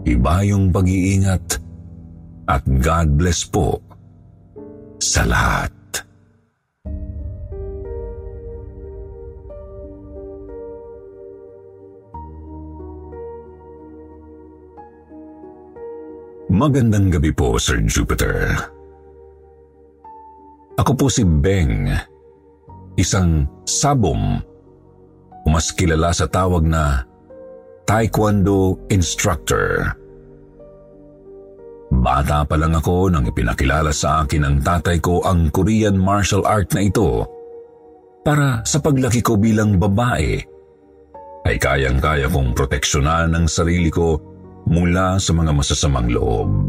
Iba 0.07 0.45
yung 0.47 0.71
pag-iingat 0.71 1.59
at 2.47 2.63
God 2.65 3.19
bless 3.19 3.43
po 3.43 3.83
sa 5.01 5.27
lahat. 5.27 5.73
Magandang 16.55 17.11
gabi 17.11 17.35
po, 17.35 17.59
Sir 17.59 17.83
Jupiter. 17.83 18.55
Ako 20.79 20.95
po 20.95 21.11
si 21.11 21.27
Beng, 21.27 21.91
isang 22.95 23.43
sabom 23.67 24.39
o 24.39 24.54
mas 25.55 25.71
kilala 25.71 26.11
sa 26.11 26.27
tawag 26.27 26.67
na 26.67 27.07
Taekwondo 27.87 28.75
Instructor. 28.91 29.87
Bata 31.95 32.43
pa 32.43 32.59
lang 32.59 32.75
ako 32.75 33.07
nang 33.07 33.23
ipinakilala 33.23 33.95
sa 33.95 34.27
akin 34.27 34.43
ng 34.43 34.57
tatay 34.67 34.99
ko 34.99 35.23
ang 35.23 35.47
Korean 35.55 35.95
martial 35.95 36.43
art 36.43 36.75
na 36.75 36.83
ito 36.83 37.23
para 38.27 38.67
sa 38.67 38.83
paglaki 38.83 39.23
ko 39.23 39.39
bilang 39.39 39.79
babae 39.79 40.43
ay 41.47 41.55
kayang-kaya 41.55 42.27
kong 42.27 42.51
proteksyonan 42.51 43.31
ang 43.31 43.47
sarili 43.47 43.87
ko 43.87 44.19
mula 44.67 45.15
sa 45.23 45.31
mga 45.31 45.55
masasamang 45.55 46.11
loob. 46.11 46.67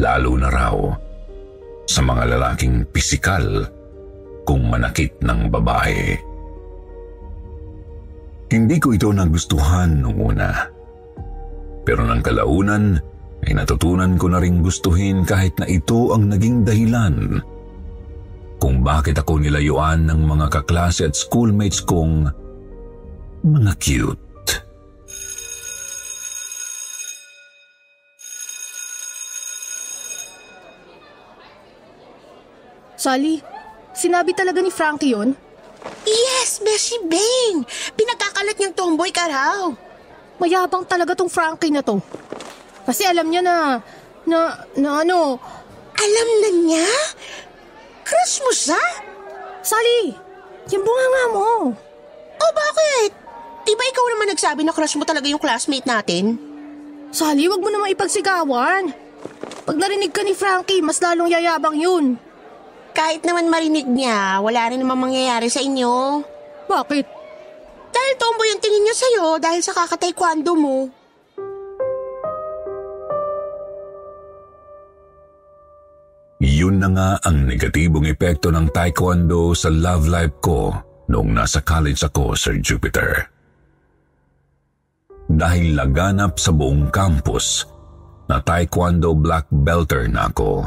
Lalo 0.00 0.32
na 0.40 0.48
raw 0.48 0.76
sa 1.84 2.00
mga 2.00 2.24
lalaking 2.40 2.88
pisikal 2.88 3.68
kung 4.48 4.64
manakit 4.72 5.12
ng 5.20 5.52
babae. 5.52 6.31
Hindi 8.52 8.76
ko 8.76 8.92
ito 8.92 9.08
nagustuhan 9.08 10.04
nung 10.04 10.20
una. 10.20 10.68
Pero 11.88 12.04
ng 12.04 12.20
kalaunan 12.20 13.00
ay 13.48 13.56
natutunan 13.56 14.20
ko 14.20 14.28
na 14.28 14.44
ring 14.44 14.60
gustuhin 14.60 15.24
kahit 15.24 15.56
na 15.56 15.64
ito 15.64 16.12
ang 16.12 16.28
naging 16.28 16.60
dahilan 16.60 17.40
kung 18.60 18.84
bakit 18.84 19.16
ako 19.16 19.40
nilayuan 19.40 20.04
ng 20.04 20.20
mga 20.28 20.52
kaklase 20.52 21.08
at 21.08 21.16
schoolmates 21.16 21.80
kong 21.80 22.28
mga 23.40 23.72
cute. 23.80 24.20
Sally, 33.00 33.40
sinabi 33.96 34.36
talaga 34.36 34.60
ni 34.60 34.68
Frankie 34.70 35.16
yon? 35.16 35.34
Yes, 36.06 36.62
Beshi 36.62 37.02
Bang! 37.10 37.66
Pinagkakalat 38.42 38.58
niyang 38.58 38.74
tomboy 38.74 39.10
ka 39.14 39.30
raw. 39.30 39.70
Mayabang 40.42 40.82
talaga 40.82 41.14
tong 41.14 41.30
Frankie 41.30 41.70
na 41.70 41.78
to. 41.78 42.02
Kasi 42.82 43.06
alam 43.06 43.30
niya 43.30 43.38
na, 43.38 43.78
na, 44.26 44.66
na 44.74 45.06
ano, 45.06 45.38
Alam 45.94 46.28
na 46.42 46.50
niya? 46.50 46.90
Crush 48.02 48.42
mo 48.42 48.50
siya? 48.50 48.82
Sally, 49.62 50.18
yung 50.74 50.82
bunganga 50.82 51.24
mo. 51.30 51.70
O 52.34 52.44
bakit? 52.50 53.14
Di 53.62 53.78
ba 53.78 53.84
ikaw 53.86 54.10
naman 54.10 54.34
nagsabi 54.34 54.66
na 54.66 54.74
crush 54.74 54.98
mo 54.98 55.06
talaga 55.06 55.30
yung 55.30 55.38
classmate 55.38 55.86
natin? 55.86 56.34
Sally, 57.14 57.46
wag 57.46 57.62
mo 57.62 57.70
naman 57.70 57.94
ipagsigawan. 57.94 58.90
Pag 59.70 59.76
narinig 59.78 60.10
ka 60.10 60.26
ni 60.26 60.34
Frankie, 60.34 60.82
mas 60.82 60.98
lalong 60.98 61.30
yayabang 61.30 61.78
yun. 61.78 62.18
Kahit 62.90 63.22
naman 63.22 63.46
marinig 63.46 63.86
niya, 63.86 64.42
wala 64.42 64.66
rin 64.66 64.82
namang 64.82 65.14
mangyayari 65.14 65.46
sa 65.46 65.62
inyo. 65.62 66.26
Bakit? 66.66 67.21
Dahil 68.02 68.18
tomboy 68.18 68.50
ang 68.50 68.58
tingin 68.58 68.82
niya 68.82 68.96
sa'yo 68.98 69.26
dahil 69.38 69.62
sa 69.62 69.70
kakataekwondo 69.78 70.52
mo. 70.58 70.90
Yun 76.42 76.82
na 76.82 76.90
nga 76.90 77.10
ang 77.22 77.46
negatibong 77.46 78.10
epekto 78.10 78.50
ng 78.50 78.74
taekwondo 78.74 79.54
sa 79.54 79.70
love 79.70 80.10
life 80.10 80.34
ko 80.42 80.74
noong 81.06 81.30
nasa 81.30 81.62
college 81.62 82.02
ako, 82.02 82.34
Sir 82.34 82.58
Jupiter. 82.58 83.22
Dahil 85.30 85.78
laganap 85.78 86.42
sa 86.42 86.50
buong 86.50 86.90
campus 86.90 87.62
na 88.26 88.42
taekwondo 88.42 89.14
black 89.14 89.46
belter 89.46 90.10
na 90.10 90.26
ako. 90.26 90.66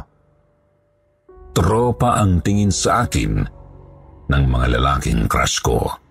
Tropa 1.51 2.15
ang 2.15 2.39
tingin 2.39 2.71
sa 2.71 3.03
akin 3.03 3.43
ng 4.31 4.43
mga 4.47 4.79
lalaking 4.79 5.27
crush 5.27 5.59
ko. 5.59 6.04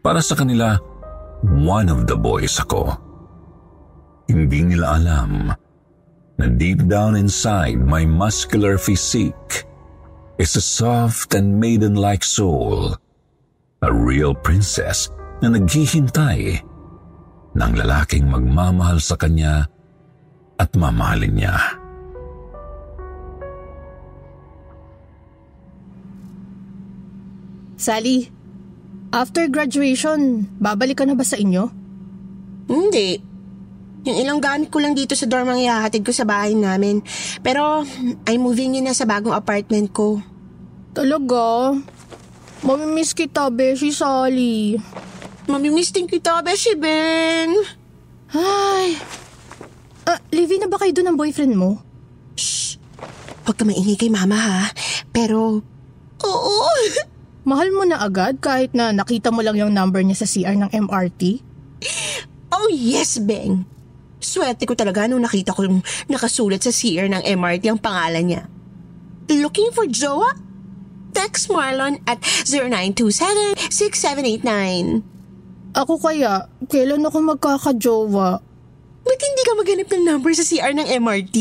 Para 0.00 0.24
sa 0.24 0.32
kanila, 0.32 0.80
one 1.44 1.92
of 1.92 2.08
the 2.08 2.16
boys 2.16 2.56
ako. 2.56 2.96
Hindi 4.32 4.72
nila 4.72 4.96
alam 4.96 5.52
na 6.40 6.46
deep 6.56 6.88
down 6.88 7.20
inside 7.20 7.76
my 7.76 8.08
muscular 8.08 8.80
physique 8.80 9.68
is 10.40 10.56
a 10.56 10.64
soft 10.64 11.36
and 11.36 11.60
maiden-like 11.60 12.24
soul, 12.24 12.96
a 13.84 13.90
real 13.92 14.32
princess 14.32 15.12
na 15.44 15.52
naghihintay 15.52 16.64
ng 17.52 17.72
lalaking 17.76 18.24
magmamahal 18.24 18.96
sa 19.04 19.20
kanya 19.20 19.68
at 20.56 20.72
mamahalin 20.80 21.36
niya. 21.36 21.56
Sally, 27.76 28.39
After 29.10 29.50
graduation, 29.50 30.46
babalik 30.62 31.02
ka 31.02 31.04
na 31.06 31.18
ba 31.18 31.26
sa 31.26 31.34
inyo? 31.34 31.66
Hindi. 32.70 33.18
Yung 34.06 34.16
ilang 34.22 34.38
gamit 34.38 34.70
ko 34.70 34.78
lang 34.78 34.94
dito 34.94 35.18
sa 35.18 35.26
dorm 35.26 35.50
ang 35.50 35.58
ihahatid 35.58 36.06
ko 36.06 36.14
sa 36.14 36.22
bahay 36.22 36.54
namin. 36.54 37.02
Pero 37.42 37.82
I'm 38.24 38.40
moving 38.40 38.78
in 38.78 38.86
na 38.86 38.94
sa 38.94 39.10
bagong 39.10 39.34
apartment 39.34 39.90
ko. 39.90 40.22
Talaga? 40.94 41.74
Mamimiss 42.62 43.10
kita, 43.10 43.50
Beshi 43.50 43.90
Sally. 43.90 44.78
Mamimiss 45.50 45.90
din 45.90 46.06
kita, 46.06 46.38
Beshi 46.46 46.78
Ben. 46.78 47.50
Ay. 48.30 48.94
Ah, 50.06 50.22
live 50.30 50.54
na 50.62 50.70
ba 50.70 50.78
kayo 50.78 50.94
doon 50.94 51.12
ng 51.12 51.18
boyfriend 51.18 51.54
mo? 51.58 51.82
Huwag 53.42 53.56
ka 53.58 53.66
maingay 53.66 53.98
kay 53.98 54.06
mama 54.06 54.38
ha. 54.38 54.60
Pero, 55.10 55.58
oo. 56.22 56.70
Mahal 57.40 57.72
mo 57.72 57.88
na 57.88 58.04
agad 58.04 58.36
kahit 58.44 58.76
na 58.76 58.92
nakita 58.92 59.32
mo 59.32 59.40
lang 59.40 59.56
yung 59.56 59.72
number 59.72 60.04
niya 60.04 60.20
sa 60.20 60.28
CR 60.28 60.60
ng 60.60 60.68
MRT? 60.70 61.40
Oh 62.52 62.68
yes, 62.68 63.16
Beng. 63.16 63.64
Swerte 64.20 64.68
ko 64.68 64.76
talaga 64.76 65.08
nung 65.08 65.24
nakita 65.24 65.56
ko 65.56 65.64
yung 65.64 65.80
nakasulat 66.12 66.60
sa 66.60 66.68
CR 66.68 67.08
ng 67.08 67.24
MRT 67.24 67.72
ang 67.72 67.80
pangalan 67.80 68.24
niya. 68.28 68.44
Looking 69.32 69.72
for 69.72 69.88
Joa? 69.88 70.36
Text 71.16 71.48
Marlon 71.48 71.96
at 72.04 72.20
0927-6789. 72.46 75.00
Ako 75.74 75.98
kaya, 76.02 76.48
kailan 76.68 77.06
ako 77.06 77.22
magkakajowa? 77.34 78.42
Ba't 79.00 79.20
hindi 79.22 79.42
ka 79.42 79.52
maghanap 79.56 79.88
ng 79.88 80.04
number 80.04 80.32
sa 80.36 80.44
CR 80.44 80.76
ng 80.76 80.86
MRT? 81.00 81.36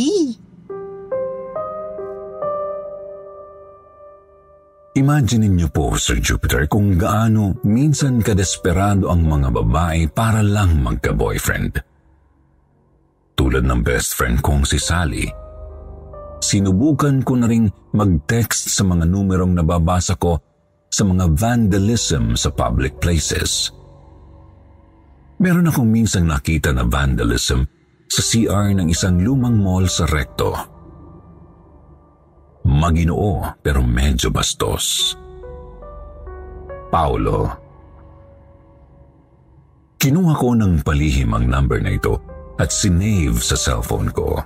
Imagine 4.97 5.53
niyo 5.53 5.69
po, 5.69 5.93
Sir 6.01 6.17
Jupiter, 6.17 6.65
kung 6.65 6.97
gaano 6.97 7.61
minsan 7.61 8.25
kadesperado 8.25 9.13
ang 9.13 9.21
mga 9.21 9.53
babae 9.53 10.09
para 10.09 10.41
lang 10.41 10.81
magka-boyfriend. 10.81 11.77
Tulad 13.37 13.69
ng 13.69 13.81
best 13.85 14.17
friend 14.17 14.41
kong 14.41 14.65
si 14.65 14.81
Sally, 14.81 15.29
sinubukan 16.41 17.21
ko 17.21 17.37
na 17.37 17.45
ring 17.45 17.69
mag-text 17.93 18.73
sa 18.73 18.81
mga 18.81 19.05
numerong 19.05 19.53
nababasa 19.53 20.17
ko 20.17 20.41
sa 20.89 21.05
mga 21.05 21.37
vandalism 21.37 22.33
sa 22.33 22.49
public 22.49 22.97
places. 22.97 23.69
Meron 25.37 25.69
akong 25.69 25.87
minsang 25.87 26.25
nakita 26.25 26.73
na 26.73 26.83
vandalism 26.83 27.61
sa 28.09 28.21
CR 28.25 28.73
ng 28.73 28.89
isang 28.89 29.21
lumang 29.21 29.55
mall 29.55 29.85
sa 29.85 30.09
Recto. 30.09 30.78
Maginoo 32.69 33.41
pero 33.65 33.81
medyo 33.81 34.29
bastos. 34.29 35.17
Paulo. 36.93 37.49
Kinuha 39.97 40.33
ko 40.37 40.53
ng 40.53 40.85
palihim 40.85 41.33
ang 41.33 41.49
number 41.49 41.81
na 41.81 41.97
ito 41.97 42.21
at 42.61 42.69
sinave 42.69 43.41
sa 43.41 43.57
cellphone 43.57 44.13
ko. 44.13 44.37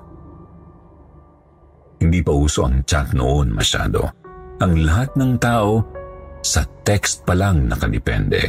Hindi 2.00 2.24
pa 2.24 2.32
uso 2.32 2.64
ang 2.64 2.88
chat 2.88 3.12
noon 3.12 3.52
masyado. 3.52 4.08
Ang 4.64 4.88
lahat 4.88 5.20
ng 5.20 5.36
tao 5.44 5.84
sa 6.40 6.64
text 6.88 7.28
pa 7.28 7.36
lang 7.36 7.68
nakadepende. 7.68 8.44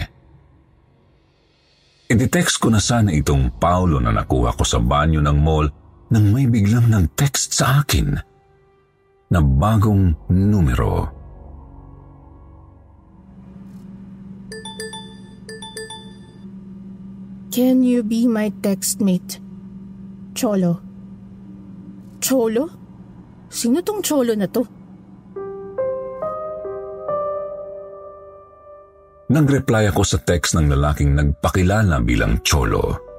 I-text 2.15 2.63
ko 2.63 2.71
na 2.71 2.79
sana 2.79 3.11
itong 3.11 3.59
Paulo 3.59 3.99
na 3.99 4.15
nakuha 4.15 4.55
ko 4.55 4.63
sa 4.63 4.79
banyo 4.79 5.19
ng 5.19 5.39
mall 5.39 5.67
nang 6.15 6.31
may 6.31 6.47
biglang 6.47 6.87
nag-text 6.87 7.59
sa 7.59 7.83
akin 7.83 8.34
na 9.35 9.43
bagong 9.43 10.15
numero. 10.31 11.11
Can 17.51 17.83
you 17.83 18.07
be 18.07 18.31
my 18.31 18.51
textmate? 18.63 19.43
Cholo. 20.39 20.79
Cholo? 22.23 22.71
Sino 23.51 23.83
tong 23.83 24.03
cholo 24.03 24.35
na 24.39 24.47
to? 24.51 24.63
Nag-reply 29.35 29.91
ako 29.91 30.03
sa 30.03 30.19
text 30.23 30.55
ng 30.55 30.71
lalaking 30.71 31.15
nagpakilala 31.15 32.03
bilang 32.03 32.39
cholo. 32.47 33.14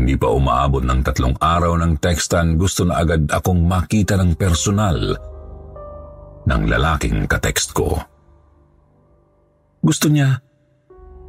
Hindi 0.00 0.16
pa 0.16 0.32
umaabot 0.32 0.80
ng 0.80 1.04
tatlong 1.04 1.36
araw 1.36 1.76
ng 1.76 2.00
textan, 2.00 2.56
gusto 2.56 2.88
na 2.88 3.04
agad 3.04 3.28
akong 3.28 3.60
makita 3.68 4.16
ng 4.16 4.32
personal 4.32 4.96
ng 6.48 6.62
lalaking 6.64 7.28
katext 7.28 7.76
ko. 7.76 8.00
Gusto 9.84 10.08
niya 10.08 10.40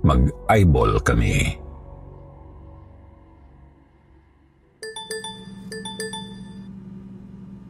mag-eyeball 0.08 1.04
kami. 1.04 1.60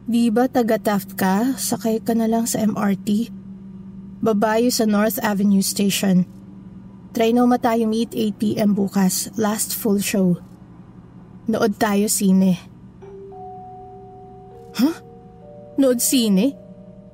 Di 0.06 0.30
ba 0.30 0.46
taga-Taft 0.46 1.18
ka? 1.18 1.58
Sakay 1.58 1.98
ka 1.98 2.14
na 2.14 2.30
lang 2.30 2.46
sa 2.46 2.62
MRT. 2.62 3.26
Babayo 4.22 4.70
sa 4.70 4.86
North 4.86 5.18
Avenue 5.18 5.66
Station. 5.66 6.22
Try 7.10 7.34
na 7.34 7.58
tayo 7.58 7.90
meet 7.90 8.14
8pm 8.14 8.78
bukas, 8.78 9.34
last 9.34 9.74
full 9.74 9.98
show. 9.98 10.51
Nood 11.50 11.74
tayo 11.74 12.06
sine. 12.06 12.54
Huh? 14.78 14.96
Nood 15.74 15.98
sine? 15.98 16.54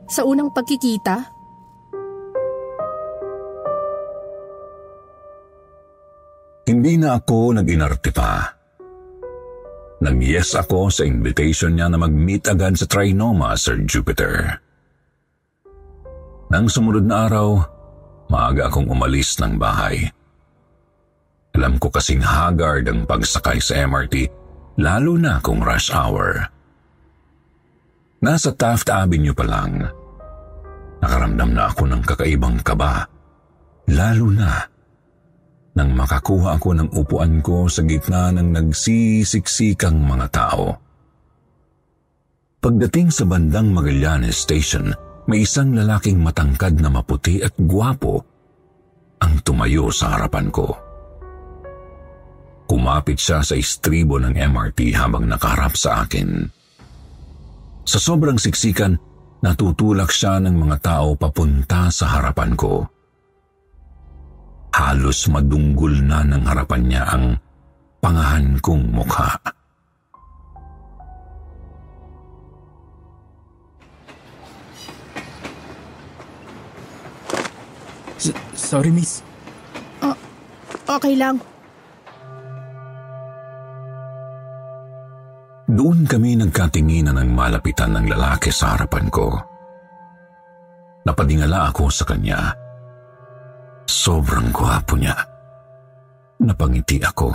Sa 0.08 0.28
unang 0.28 0.52
pagkikita? 0.52 1.16
Hindi 6.68 7.00
na 7.00 7.16
ako 7.16 7.56
nag-inarte 7.56 8.12
pa. 8.12 8.44
Nag-yes 10.04 10.60
ako 10.60 10.92
sa 10.92 11.08
invitation 11.08 11.72
niya 11.72 11.88
na 11.88 11.96
mag-meet 11.96 12.44
agad 12.52 12.76
sa 12.76 12.84
Trinoma, 12.84 13.56
Sir 13.56 13.80
Jupiter. 13.88 14.60
Nang 16.52 16.68
sumunod 16.68 17.08
na 17.08 17.24
araw, 17.24 17.48
maaga 18.28 18.68
akong 18.68 18.92
umalis 18.92 19.40
ng 19.40 19.56
bahay. 19.56 20.12
Alam 21.58 21.74
ko 21.82 21.90
kasing 21.90 22.22
haggard 22.22 22.86
ang 22.86 23.02
pagsakay 23.02 23.58
sa 23.58 23.82
MRT, 23.82 24.30
lalo 24.78 25.18
na 25.18 25.42
kung 25.42 25.58
rush 25.58 25.90
hour. 25.90 26.46
Nasa 28.22 28.54
Taft 28.54 28.86
Avenue 28.86 29.34
pa 29.34 29.42
lang. 29.42 29.82
Nakaramdam 31.02 31.50
na 31.50 31.66
ako 31.66 31.90
ng 31.90 32.02
kakaibang 32.06 32.62
kaba, 32.62 33.10
lalo 33.90 34.30
na 34.30 34.70
nang 35.74 35.98
makakuha 35.98 36.54
ako 36.62 36.78
ng 36.78 36.88
upuan 36.94 37.42
ko 37.42 37.66
sa 37.66 37.82
gitna 37.82 38.30
ng 38.38 38.54
nagsisisiksikang 38.54 39.98
mga 39.98 40.26
tao. 40.30 40.78
Pagdating 42.62 43.10
sa 43.10 43.26
bandang 43.26 43.74
Magallanes 43.74 44.38
Station, 44.38 44.94
may 45.26 45.42
isang 45.42 45.74
lalaking 45.74 46.22
matangkad 46.22 46.78
na 46.78 46.86
maputi 46.86 47.42
at 47.42 47.54
gwapo 47.58 48.22
ang 49.18 49.42
tumayo 49.42 49.90
sa 49.90 50.14
harapan 50.14 50.54
ko. 50.54 50.87
Kumapit 52.68 53.16
siya 53.16 53.40
sa 53.40 53.56
istribo 53.56 54.20
ng 54.20 54.36
MRT 54.36 54.92
habang 54.92 55.24
nakaharap 55.24 55.72
sa 55.72 56.04
akin. 56.04 56.52
Sa 57.88 57.96
sobrang 57.96 58.36
siksikan, 58.36 58.92
natutulak 59.40 60.12
siya 60.12 60.36
ng 60.44 60.52
mga 60.52 60.76
tao 60.84 61.16
papunta 61.16 61.88
sa 61.88 62.12
harapan 62.12 62.52
ko. 62.52 62.84
Halos 64.76 65.32
madunggol 65.32 66.04
na 66.04 66.20
ng 66.28 66.44
harapan 66.44 66.82
niya 66.84 67.02
ang 67.08 67.40
pangahan 68.04 68.60
kong 68.60 68.84
mukha. 68.92 69.32
S- 78.20 78.36
sorry, 78.52 78.92
miss. 78.92 79.24
Uh, 80.04 80.12
okay 80.84 81.16
lang. 81.16 81.40
Doon 85.68 86.08
kami 86.08 86.32
nagkatinginan 86.40 87.20
ng 87.20 87.30
malapitan 87.36 87.92
ng 87.92 88.08
lalaki 88.08 88.48
sa 88.48 88.72
harapan 88.72 89.12
ko. 89.12 89.36
Napadingala 91.04 91.68
ako 91.68 91.92
sa 91.92 92.08
kanya. 92.08 92.56
Sobrang 93.84 94.48
gwapo 94.48 94.96
niya. 94.96 95.12
Napangiti 96.40 96.96
ako. 97.04 97.28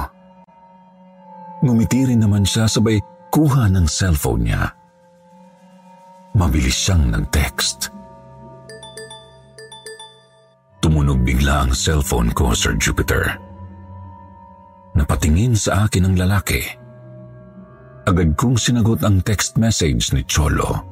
Ngumiti 1.61 2.09
rin 2.09 2.25
naman 2.25 2.41
siya 2.41 2.65
sabay 2.65 2.97
kuha 3.29 3.69
ng 3.69 3.85
cellphone 3.85 4.49
niya. 4.49 4.65
Mabilis 6.33 6.73
siyang 6.73 7.13
nag-text. 7.13 7.93
Tumunog 10.81 11.21
bigla 11.21 11.69
ang 11.69 11.71
cellphone 11.77 12.33
ko, 12.33 12.57
Sir 12.57 12.73
Jupiter. 12.81 13.37
Napatingin 14.97 15.53
sa 15.53 15.85
akin 15.85 16.09
ang 16.09 16.15
lalaki. 16.17 16.82
Agad 18.03 18.35
kong 18.35 18.59
sinagot 18.59 18.99
ang 19.07 19.23
text 19.23 19.55
message 19.55 20.11
ni 20.11 20.27
Cholo. 20.27 20.83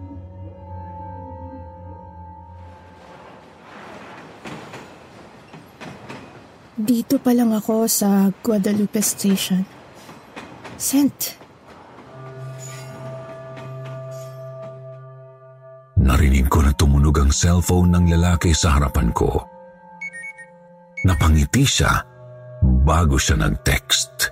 Dito 6.80 7.19
pa 7.19 7.36
lang 7.36 7.52
ako 7.52 7.84
sa 7.91 8.32
Guadalupe 8.39 9.04
Station. 9.04 9.67
Sent. 10.80 11.36
Narinig 16.00 16.47
ko 16.47 16.63
na 16.63 16.71
tumunog 16.71 17.19
ang 17.19 17.30
cellphone 17.36 17.91
ng 17.91 18.15
lalaki 18.15 18.56
sa 18.56 18.80
harapan 18.80 19.12
ko. 19.12 19.43
Napangiti 21.04 21.67
siya 21.67 22.08
bago 22.88 23.19
siya 23.19 23.36
nag-text. 23.36 24.31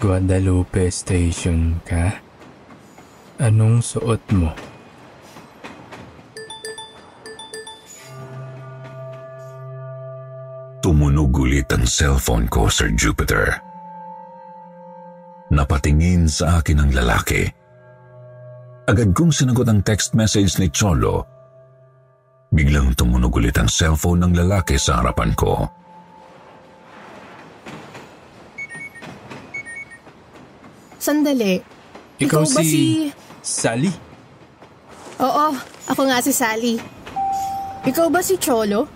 Guadalupe 0.00 0.88
Station 0.88 1.76
ka? 1.84 2.16
Anong 3.36 3.84
suot 3.84 4.24
mo? 4.32 4.48
Tumunog 10.80 11.36
ulit 11.36 11.68
ang 11.68 11.84
cellphone 11.84 12.48
ko, 12.48 12.72
Sir 12.72 12.96
Jupiter. 12.96 13.60
Napatingin 15.52 16.32
sa 16.32 16.64
akin 16.64 16.80
ang 16.80 16.96
lalaki. 16.96 17.44
Agad 18.88 19.12
kong 19.12 19.36
sinagot 19.36 19.68
ang 19.68 19.84
text 19.84 20.16
message 20.16 20.56
ni 20.56 20.72
Cholo. 20.72 21.28
Biglang 22.48 22.96
tumunog 22.96 23.36
ulit 23.36 23.60
ang 23.60 23.68
cellphone 23.68 24.24
ng 24.24 24.32
lalaki 24.32 24.80
sa 24.80 25.04
harapan 25.04 25.36
ko. 25.36 25.68
Sandali. 31.10 31.58
Ikaw, 32.22 32.46
ba 32.46 32.62
si... 32.62 33.10
Sally? 33.42 33.90
Oo, 35.18 35.46
ako 35.90 36.02
nga 36.06 36.22
si 36.22 36.30
Sally. 36.30 36.78
Ikaw 37.82 38.06
ba 38.06 38.22
si 38.22 38.38
Cholo? 38.38 38.86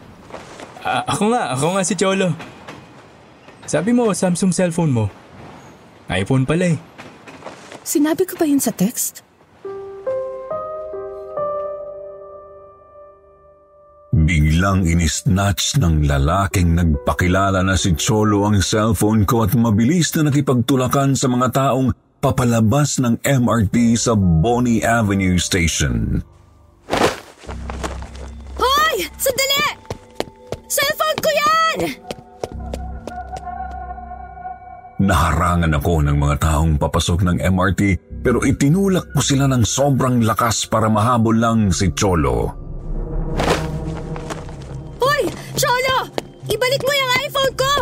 Ah, 0.87 1.03
ako 1.11 1.35
nga, 1.35 1.50
ako 1.59 1.66
nga 1.74 1.83
si 1.83 1.98
Cholo. 1.98 2.31
Sabi 3.66 3.90
mo, 3.90 4.14
Samsung 4.14 4.55
cellphone 4.55 4.94
mo. 4.94 5.05
iPhone 6.07 6.46
pala 6.46 6.70
eh. 6.70 6.79
Sinabi 7.83 8.22
ko 8.31 8.38
ba 8.38 8.46
yun 8.46 8.62
sa 8.62 8.70
text? 8.70 9.27
Biglang 14.64 14.88
inisnatch 14.88 15.77
ng 15.77 16.09
lalaking 16.09 16.72
nagpakilala 16.72 17.61
na 17.61 17.77
si 17.77 17.92
Cholo 18.00 18.48
ang 18.48 18.64
cellphone 18.64 19.29
ko 19.29 19.44
at 19.44 19.53
mabilis 19.53 20.09
na 20.16 20.33
nakipagtulakan 20.33 21.12
sa 21.12 21.29
mga 21.29 21.53
taong 21.53 21.92
papalabas 22.16 22.96
ng 22.96 23.20
MRT 23.20 23.92
sa 24.00 24.16
Bonnie 24.16 24.81
Avenue 24.81 25.37
Station. 25.37 26.24
Hoy! 28.57 29.05
Sandali! 29.20 29.68
Cellphone 30.64 31.18
ko 31.20 31.29
yan! 31.29 31.79
Naharangan 35.05 35.77
ako 35.77 36.09
ng 36.09 36.16
mga 36.16 36.37
taong 36.40 36.81
papasok 36.81 37.20
ng 37.20 37.37
MRT 37.53 37.83
pero 38.24 38.40
itinulak 38.40 39.12
ko 39.12 39.20
sila 39.20 39.44
ng 39.44 39.61
sobrang 39.61 40.24
lakas 40.24 40.64
para 40.64 40.88
mahabol 40.88 41.37
lang 41.37 41.68
si 41.68 41.92
Cholo. 41.92 42.63
Ibalik 46.44 46.83
mo 46.85 46.92
yung 46.92 47.12
iPhone 47.24 47.52
ko! 47.57 47.72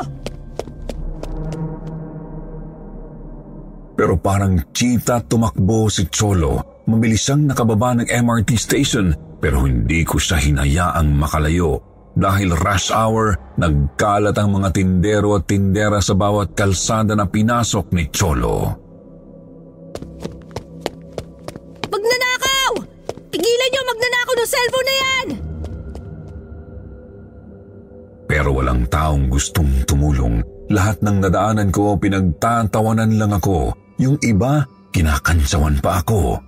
Pero 3.92 4.14
parang 4.18 4.58
cheetah 4.72 5.22
tumakbo 5.26 5.86
si 5.86 6.08
Cholo. 6.10 6.82
Mabilis 6.90 7.22
siyang 7.22 7.46
nakababa 7.46 7.94
ng 7.94 8.08
MRT 8.10 8.50
station 8.58 9.14
pero 9.42 9.66
hindi 9.66 10.06
ko 10.06 10.22
siya 10.22 10.38
hinayaang 10.38 11.18
makalayo. 11.18 11.82
Dahil 12.14 12.54
rush 12.54 12.94
hour, 12.94 13.34
nagkalat 13.58 14.36
ang 14.38 14.54
mga 14.54 14.68
tindero 14.70 15.34
at 15.34 15.50
tindera 15.50 15.98
sa 15.98 16.14
bawat 16.14 16.54
kalsada 16.54 17.18
na 17.18 17.26
pinasok 17.26 17.90
ni 17.90 18.06
Cholo. 18.14 18.70
Magnanakaw! 21.90 22.72
Tigilan 23.34 23.68
niyo 23.74 23.82
magnanakaw 23.82 24.34
ng 24.38 24.50
cellphone 24.50 24.86
na 24.86 24.94
yan! 24.94 25.26
Pero 28.42 28.58
walang 28.58 28.90
taong 28.90 29.30
gustong 29.30 29.86
tumulong. 29.86 30.42
Lahat 30.66 30.98
ng 30.98 31.22
nadaanan 31.22 31.70
ko, 31.70 31.94
pinagtatawanan 31.94 33.14
lang 33.14 33.30
ako. 33.30 33.70
Yung 34.02 34.18
iba, 34.18 34.66
kinakantsawan 34.90 35.78
pa 35.78 36.02
ako. 36.02 36.42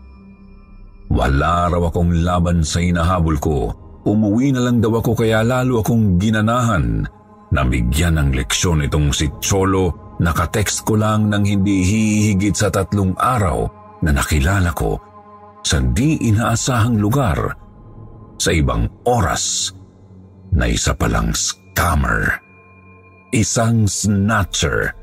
Wala 1.14 1.70
raw 1.70 1.78
akong 1.86 2.26
laban 2.26 2.66
sa 2.66 2.82
hinahabol 2.82 3.38
ko. 3.38 3.70
Umuwi 4.10 4.50
na 4.50 4.66
lang 4.66 4.82
daw 4.82 4.98
ako 4.98 5.22
kaya 5.22 5.46
lalo 5.46 5.86
akong 5.86 6.18
ginanahan. 6.18 7.06
Nabigyan 7.54 8.18
ng 8.18 8.42
leksyon 8.42 8.90
itong 8.90 9.14
si 9.14 9.30
Cholo, 9.38 10.18
nakatext 10.18 10.82
ko 10.82 10.98
lang 10.98 11.30
nang 11.30 11.46
hindi 11.46 11.86
hihigit 11.86 12.58
sa 12.58 12.74
tatlong 12.74 13.14
araw 13.14 13.70
na 14.02 14.10
nakilala 14.10 14.74
ko 14.74 14.98
sa 15.62 15.78
di 15.78 16.18
inaasahang 16.26 16.98
lugar 16.98 17.38
sa 18.34 18.50
ibang 18.50 18.82
oras 19.06 19.70
na 20.50 20.66
isa 20.66 20.90
palang 20.98 21.30
scammer. 21.74 22.38
Isang 23.34 23.90
snatcher. 23.90 24.94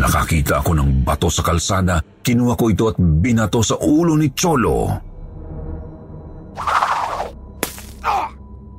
Nakakita 0.00 0.64
ako 0.64 0.80
ng 0.80 1.04
bato 1.04 1.28
sa 1.28 1.44
kalsada, 1.44 2.00
kinuha 2.24 2.56
ko 2.56 2.72
ito 2.72 2.88
at 2.88 2.96
binato 2.96 3.60
sa 3.60 3.76
ulo 3.76 4.16
ni 4.16 4.32
Cholo. 4.32 4.88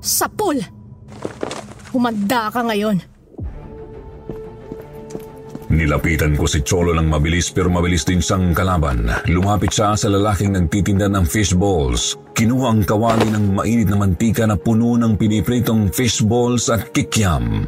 Sapul! 0.01 0.57
Humanda 1.93 2.49
ka 2.49 2.65
ngayon. 2.65 2.97
Nilapitan 5.69 6.33
ko 6.33 6.49
si 6.49 6.65
Cholo 6.65 6.97
ng 6.97 7.05
mabilis 7.05 7.53
pero 7.53 7.69
mabilis 7.69 8.01
din 8.01 8.23
siyang 8.23 8.57
kalaban. 8.57 9.05
Lumapit 9.29 9.69
siya 9.69 9.93
sa 9.93 10.09
lalaking 10.09 10.57
nagtitinda 10.57 11.05
ng 11.05 11.29
fish 11.29 11.53
balls. 11.53 12.17
Kinuha 12.39 12.71
ang 12.71 12.87
kawali 12.87 13.35
ng 13.35 13.51
mainit 13.51 13.91
na 13.91 13.99
mantika 13.99 14.47
na 14.47 14.55
puno 14.55 14.95
ng 14.95 15.19
pinipritong 15.19 15.91
fish 15.91 16.23
balls 16.23 16.71
at 16.71 16.95
kikiam. 16.95 17.67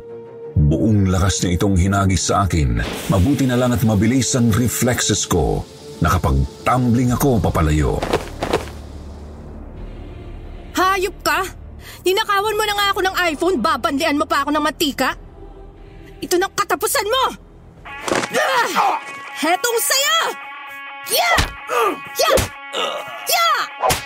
Buong 0.56 1.12
lakas 1.12 1.44
niya 1.44 1.60
itong 1.60 1.76
hinagis 1.76 2.32
sa 2.32 2.48
akin. 2.48 2.80
Mabuti 3.12 3.44
na 3.44 3.60
lang 3.60 3.76
at 3.76 3.84
mabilis 3.84 4.32
ang 4.32 4.48
reflexes 4.48 5.28
ko. 5.28 5.68
Nakapag-tumbling 6.00 7.12
ako 7.12 7.44
papalayo. 7.44 8.00
Hayop 10.72 11.20
ka! 11.20 11.44
Ninakawan 12.08 12.56
mo 12.56 12.64
na 12.64 12.72
nga 12.80 12.88
ako 12.96 13.00
ng 13.04 13.16
iPhone, 13.28 13.56
babanlian 13.60 14.16
mo 14.16 14.24
pa 14.24 14.48
ako 14.48 14.56
ng 14.56 14.64
matika? 14.64 15.20
Ito 16.24 16.40
ng 16.40 16.52
katapusan 16.56 17.12
mo! 17.12 17.24
Ah! 18.40 18.96
Hetong 19.36 19.80
saya! 19.84 20.16
Yeah! 21.12 21.40
Yeah! 22.16 22.40
Yeah! 23.28 24.01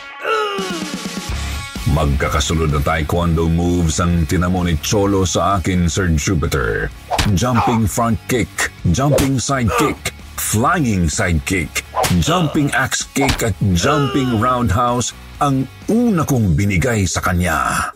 Magkakasunod 1.96 2.76
na 2.76 2.84
taekwondo 2.84 3.48
moves 3.48 4.04
ang 4.04 4.28
tinamo 4.28 4.68
ni 4.68 4.76
Cholo 4.84 5.24
sa 5.24 5.56
akin, 5.56 5.88
Sir 5.88 6.12
Jupiter. 6.12 6.92
Jumping 7.32 7.88
front 7.88 8.20
kick, 8.28 8.52
jumping 8.92 9.40
side 9.40 9.72
kick, 9.80 10.12
flying 10.36 11.08
side 11.08 11.40
kick, 11.48 11.88
jumping 12.20 12.68
axe 12.76 13.08
kick 13.16 13.40
at 13.40 13.56
jumping 13.72 14.44
roundhouse 14.44 15.16
ang 15.40 15.64
una 15.88 16.28
kong 16.28 16.54
binigay 16.54 17.08
sa 17.08 17.24
kanya. 17.24 17.92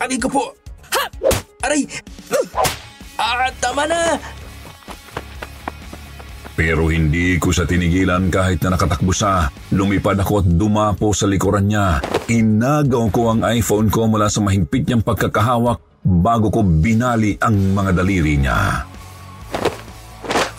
Aray 0.00 0.16
ko 0.16 0.32
po! 0.32 0.44
Ha! 0.96 1.04
Aray! 1.68 1.84
Ah, 3.20 3.52
tama 3.60 3.84
na! 3.84 4.16
Pero 6.60 6.92
hindi 6.92 7.40
ko 7.40 7.56
siya 7.56 7.64
tinigilan 7.64 8.28
kahit 8.28 8.60
na 8.60 8.76
nakatakbo 8.76 9.16
siya. 9.16 9.48
Lumipad 9.72 10.20
ako 10.20 10.44
at 10.44 10.46
dumapo 10.60 11.16
sa 11.16 11.24
likuran 11.24 11.72
niya. 11.72 12.04
Inagaw 12.28 13.08
ko 13.08 13.32
ang 13.32 13.40
iPhone 13.48 13.88
ko 13.88 14.04
mula 14.04 14.28
sa 14.28 14.44
mahigpit 14.44 14.84
niyang 14.84 15.00
pagkakahawak 15.00 15.80
bago 16.04 16.52
ko 16.52 16.60
binali 16.60 17.40
ang 17.40 17.72
mga 17.72 17.96
daliri 17.96 18.36
niya. 18.36 18.84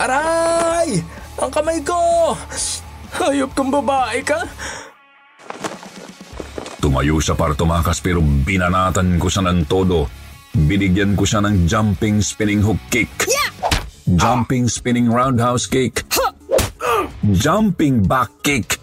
Aray! 0.02 0.98
Ang 1.38 1.50
kamay 1.54 1.78
ko! 1.86 2.34
Hayop 3.22 3.54
kang 3.54 3.70
babae 3.70 4.26
ka? 4.26 4.42
Tumayo 6.82 7.22
siya 7.22 7.38
para 7.38 7.54
tumakas 7.54 8.02
pero 8.02 8.18
binanatan 8.18 9.22
ko 9.22 9.30
siya 9.30 9.46
ng 9.46 9.70
todo. 9.70 10.10
Binigyan 10.50 11.14
ko 11.14 11.22
siya 11.22 11.46
ng 11.46 11.70
jumping 11.70 12.18
spinning 12.18 12.58
hook 12.58 12.82
kick. 12.90 13.30
Jumping 14.12 14.68
spinning 14.68 15.08
roundhouse 15.08 15.64
kick. 15.64 16.04
Jumping 17.32 18.04
back 18.04 18.28
kick. 18.44 18.76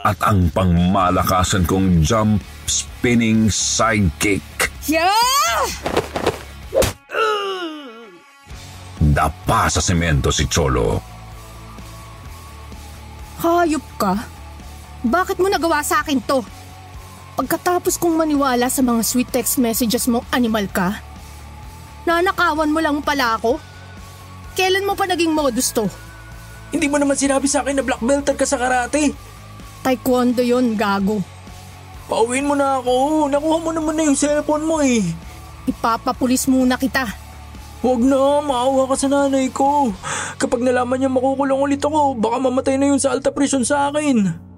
At 0.00 0.16
ang 0.24 0.48
pangmalakasan 0.52 1.68
kong 1.68 2.00
jump 2.00 2.40
spinning 2.64 3.52
side 3.52 4.08
kick. 4.16 4.44
Yeah! 4.88 5.68
Dapa 9.00 9.68
sa 9.68 9.80
semento 9.84 10.32
si 10.32 10.48
Cholo. 10.48 11.00
Hayop 13.40 13.84
ka? 13.96 14.14
Bakit 15.04 15.40
mo 15.40 15.48
nagawa 15.48 15.80
sa 15.80 16.04
akin 16.04 16.20
to? 16.24 16.44
Pagkatapos 17.36 17.96
kong 17.96 18.16
maniwala 18.20 18.68
sa 18.68 18.84
mga 18.84 19.00
sweet 19.00 19.32
text 19.32 19.56
messages 19.56 20.04
mo, 20.08 20.24
animal 20.32 20.68
ka? 20.68 21.00
Nanakawan 22.04 22.72
mo 22.72 22.80
lang 22.80 23.00
pala 23.00 23.40
ako? 23.40 23.60
Kailan 24.58 24.86
mo 24.86 24.98
pa 24.98 25.06
naging 25.06 25.30
modus 25.30 25.70
to? 25.70 25.86
Hindi 26.70 26.86
mo 26.86 26.98
naman 26.98 27.18
sinabi 27.18 27.50
sa 27.50 27.62
akin 27.62 27.82
na 27.82 27.84
black 27.86 28.02
belter 28.02 28.38
ka 28.38 28.46
sa 28.46 28.58
karate. 28.58 29.10
Taekwondo 29.82 30.42
yon 30.42 30.78
gago. 30.78 31.18
Pauwiin 32.10 32.46
mo 32.46 32.54
na 32.58 32.82
ako. 32.82 33.26
Nakuha 33.30 33.56
mo 33.62 33.70
naman 33.70 33.94
na 33.94 34.06
yung 34.10 34.18
cellphone 34.18 34.66
mo 34.66 34.82
eh. 34.82 35.02
Ipapapulis 35.66 36.50
muna 36.50 36.74
kita. 36.74 37.06
Huwag 37.80 38.02
na, 38.04 38.44
maawa 38.44 38.84
ka 38.92 38.96
sa 38.98 39.08
nanay 39.08 39.48
ko. 39.48 39.94
Kapag 40.36 40.60
nalaman 40.60 41.00
niya 41.00 41.08
makukulong 41.08 41.64
ulit 41.64 41.80
ako, 41.80 42.12
baka 42.18 42.36
mamatay 42.36 42.76
na 42.76 42.92
yun 42.92 43.00
sa 43.00 43.16
alta 43.16 43.32
presyon 43.32 43.64
sa 43.64 43.88
akin. 43.88 44.50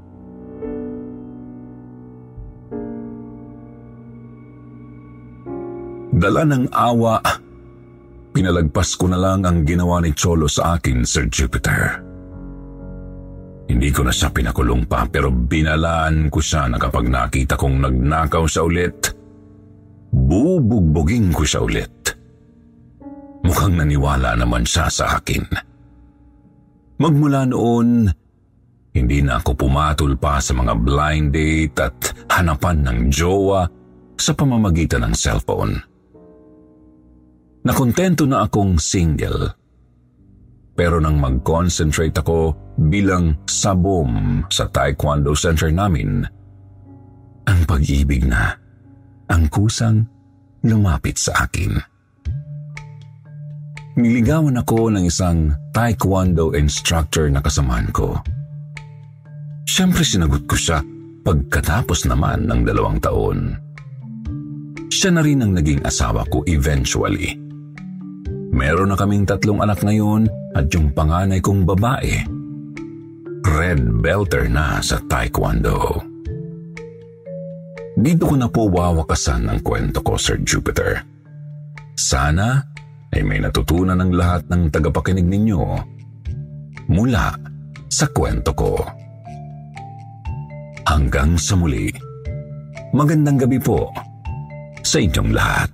Dala 6.13 6.43
ng 6.47 6.71
awa, 6.71 7.19
pinalagpas 8.33 8.97
ko 8.97 9.13
na 9.13 9.21
lang 9.21 9.45
ang 9.45 9.63
ginawa 9.69 10.01
ni 10.01 10.17
Cholo 10.17 10.49
sa 10.49 10.81
akin, 10.81 11.05
Sir 11.05 11.29
Jupiter. 11.29 12.01
Hindi 13.69 13.89
ko 13.93 14.05
na 14.05 14.13
siya 14.13 14.33
pinakulong 14.33 14.85
pa 14.89 15.07
pero 15.09 15.33
binalaan 15.33 16.29
ko 16.33 16.41
siya 16.41 16.69
na 16.69 16.77
kapag 16.77 17.09
nakita 17.09 17.57
kong 17.57 17.81
nagnakaw 17.81 18.45
siya 18.49 18.65
ulit, 18.67 19.13
bubugbugin 20.13 21.33
ko 21.33 21.45
siya 21.45 21.61
ulit. 21.65 21.93
Mukhang 23.45 23.81
naniwala 23.81 24.37
naman 24.37 24.65
siya 24.65 24.93
sa 24.93 25.17
akin. 25.17 25.45
Magmula 27.01 27.49
noon, 27.49 28.07
hindi 28.93 29.19
na 29.25 29.41
ako 29.41 29.57
pumatol 29.57 30.15
pa 30.21 30.37
sa 30.39 30.53
mga 30.53 30.73
blind 30.79 31.33
date 31.33 31.77
at 31.81 31.97
hanapan 32.29 32.85
ng 32.85 32.99
jowa 33.09 33.65
sa 34.21 34.37
pamamagitan 34.37 35.09
ng 35.09 35.15
cellphone. 35.17 35.92
Nakontento 37.63 38.27
na 38.27 38.43
akong 38.43 38.75
single. 38.83 39.55
Pero 40.75 40.99
nang 40.99 41.23
mag-concentrate 41.23 42.17
ako 42.19 42.59
bilang 42.91 43.39
sabom 43.47 44.43
sa 44.51 44.67
taekwondo 44.67 45.31
center 45.37 45.71
namin, 45.71 46.27
ang 47.47 47.61
pag-ibig 47.63 48.27
na 48.27 48.59
ang 49.31 49.47
kusang 49.47 50.03
lumapit 50.67 51.23
sa 51.23 51.47
akin. 51.47 51.79
Niligawan 53.93 54.57
ako 54.57 54.89
ng 54.91 55.05
isang 55.07 55.53
taekwondo 55.71 56.57
instructor 56.57 57.29
na 57.29 57.45
kasamahan 57.45 57.93
ko. 57.93 58.17
Siyempre 59.69 60.03
sinagot 60.03 60.49
ko 60.51 60.57
siya 60.57 60.81
pagkatapos 61.23 62.11
naman 62.11 62.49
ng 62.49 62.61
dalawang 62.67 62.99
taon. 62.99 63.55
Siya 64.89 65.15
na 65.15 65.23
rin 65.23 65.45
ang 65.45 65.55
naging 65.55 65.85
asawa 65.85 66.25
ko 66.27 66.43
eventually. 66.49 67.42
Meron 68.53 68.93
na 68.93 68.97
kaming 69.01 69.25
tatlong 69.25 69.65
anak 69.65 69.81
ngayon 69.81 70.29
at 70.53 70.69
yung 70.77 70.93
panganay 70.93 71.41
kong 71.41 71.65
babae, 71.65 72.21
red 73.49 73.81
belter 74.05 74.45
na 74.53 74.77
sa 74.85 75.01
taekwondo. 75.09 76.05
Dito 77.97 78.29
ko 78.29 78.35
na 78.37 78.49
po 78.53 78.69
wawakasan 78.69 79.49
ang 79.49 79.61
kwento 79.65 80.05
ko, 80.05 80.21
Sir 80.21 80.41
Jupiter. 80.45 81.01
Sana 81.97 82.61
ay 83.13 83.25
may 83.25 83.41
natutunan 83.41 83.97
ng 84.01 84.13
lahat 84.17 84.49
ng 84.49 84.73
tagapakinig 84.73 85.29
ninyo 85.29 85.61
mula 86.93 87.37
sa 87.89 88.09
kwento 88.13 88.53
ko. 88.57 88.81
Hanggang 90.89 91.41
sa 91.41 91.57
muli, 91.57 91.89
magandang 92.93 93.49
gabi 93.49 93.57
po 93.57 93.89
sa 94.85 95.01
inyong 95.01 95.31
lahat. 95.33 95.73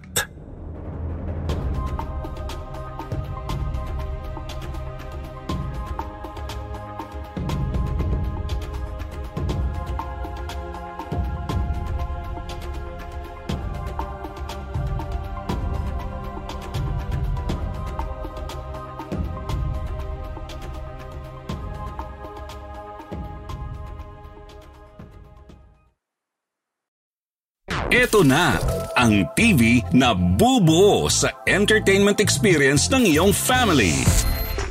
Ito 27.98 28.22
na 28.22 28.54
ang 28.94 29.26
TV 29.34 29.82
na 29.90 30.14
bubuo 30.14 31.10
sa 31.10 31.34
entertainment 31.50 32.22
experience 32.22 32.86
ng 32.94 33.02
iyong 33.02 33.34
family. 33.34 34.06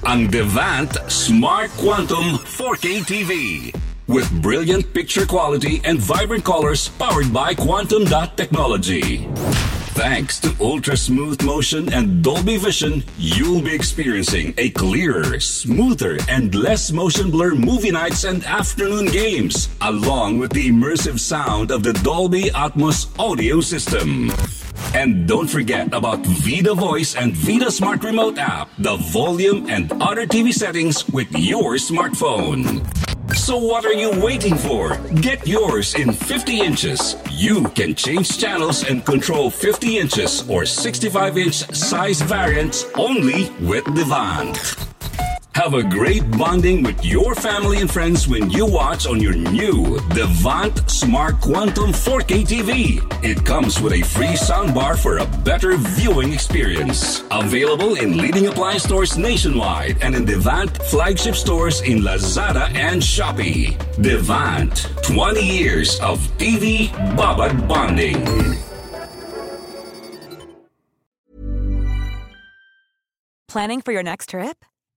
Ang 0.08 0.32
Devant 0.32 0.96
Smart 1.12 1.68
Quantum 1.76 2.40
4K 2.48 3.04
TV 3.04 3.32
with 4.08 4.32
brilliant 4.40 4.88
picture 4.96 5.28
quality 5.28 5.84
and 5.84 6.00
vibrant 6.00 6.48
colors 6.48 6.88
powered 6.96 7.28
by 7.36 7.52
Quantum 7.52 8.08
Dot 8.08 8.40
Technology. 8.40 9.28
Thanks 9.98 10.40
to 10.42 10.56
ultra 10.62 10.96
smooth 10.96 11.42
motion 11.42 11.92
and 11.92 12.24
Dolby 12.24 12.58
Vision, 12.58 13.04
you'll 13.18 13.64
be 13.64 13.74
experiencing 13.74 14.54
a 14.60 14.70
clearer, 14.70 15.40
smoother, 15.40 16.20
and 16.30 16.54
less 16.54 16.92
motion 16.92 17.32
blur 17.32 17.56
movie 17.56 17.90
nights 17.90 18.24
and 18.24 18.46
afternoon 18.46 19.08
games, 19.08 19.70
along 19.82 20.38
with 20.38 20.52
the 20.52 20.70
immersive 20.70 21.20
sound 21.20 21.72
of 21.72 21.82
the 21.82 21.94
Dolby 21.94 22.44
Atmos 22.52 23.10
audio 23.18 23.60
system. 23.60 24.32
And 24.94 25.28
don't 25.28 25.48
forget 25.50 25.92
about 25.92 26.24
Vida 26.24 26.76
Voice 26.76 27.16
and 27.16 27.36
Vida 27.36 27.72
Smart 27.72 28.04
Remote 28.04 28.38
app, 28.38 28.70
the 28.78 28.98
volume 28.98 29.68
and 29.68 29.92
other 29.94 30.28
TV 30.28 30.54
settings 30.54 31.10
with 31.10 31.32
your 31.32 31.78
smartphone. 31.78 32.86
So 33.48 33.56
what 33.58 33.86
are 33.86 33.94
you 33.94 34.12
waiting 34.20 34.58
for? 34.58 34.98
Get 35.22 35.48
yours 35.48 35.96
in 35.96 36.12
50 36.12 36.60
inches. 36.60 37.16
You 37.32 37.64
can 37.70 37.96
change 37.96 38.38
channels 38.38 38.84
and 38.84 39.06
control 39.06 39.50
50 39.50 40.00
inches 40.00 40.44
or 40.50 40.66
65 40.66 41.38
inch 41.38 41.56
size 41.74 42.20
variants 42.20 42.84
only 42.96 43.50
with 43.62 43.86
Devant. 43.96 44.97
Have 45.58 45.74
a 45.74 45.82
great 45.82 46.30
bonding 46.38 46.84
with 46.84 47.04
your 47.04 47.34
family 47.34 47.82
and 47.82 47.90
friends 47.90 48.28
when 48.28 48.52
you 48.52 48.64
watch 48.64 49.08
on 49.08 49.20
your 49.20 49.34
new 49.34 50.00
Devant 50.10 50.88
Smart 50.88 51.42
Quantum 51.42 51.90
4K 51.92 52.46
TV. 52.46 53.24
It 53.24 53.44
comes 53.44 53.82
with 53.82 53.94
a 53.94 54.04
free 54.04 54.38
soundbar 54.38 55.00
for 55.00 55.18
a 55.18 55.26
better 55.40 55.76
viewing 55.76 56.32
experience. 56.32 57.24
Available 57.32 57.96
in 57.96 58.18
leading 58.18 58.46
appliance 58.46 58.84
stores 58.84 59.18
nationwide 59.18 59.98
and 60.04 60.14
in 60.14 60.26
Devant 60.26 60.78
flagship 60.84 61.34
stores 61.34 61.82
in 61.82 62.02
Lazada 62.02 62.72
and 62.76 63.02
Shopee. 63.02 63.76
Devant, 64.00 64.92
20 65.02 65.42
years 65.42 66.00
of 66.02 66.20
TV 66.38 66.90
Babad 67.18 67.68
bonding. 67.68 68.24
Planning 73.48 73.82
for 73.82 73.92
your 73.92 74.04
next 74.04 74.30
trip? 74.30 74.64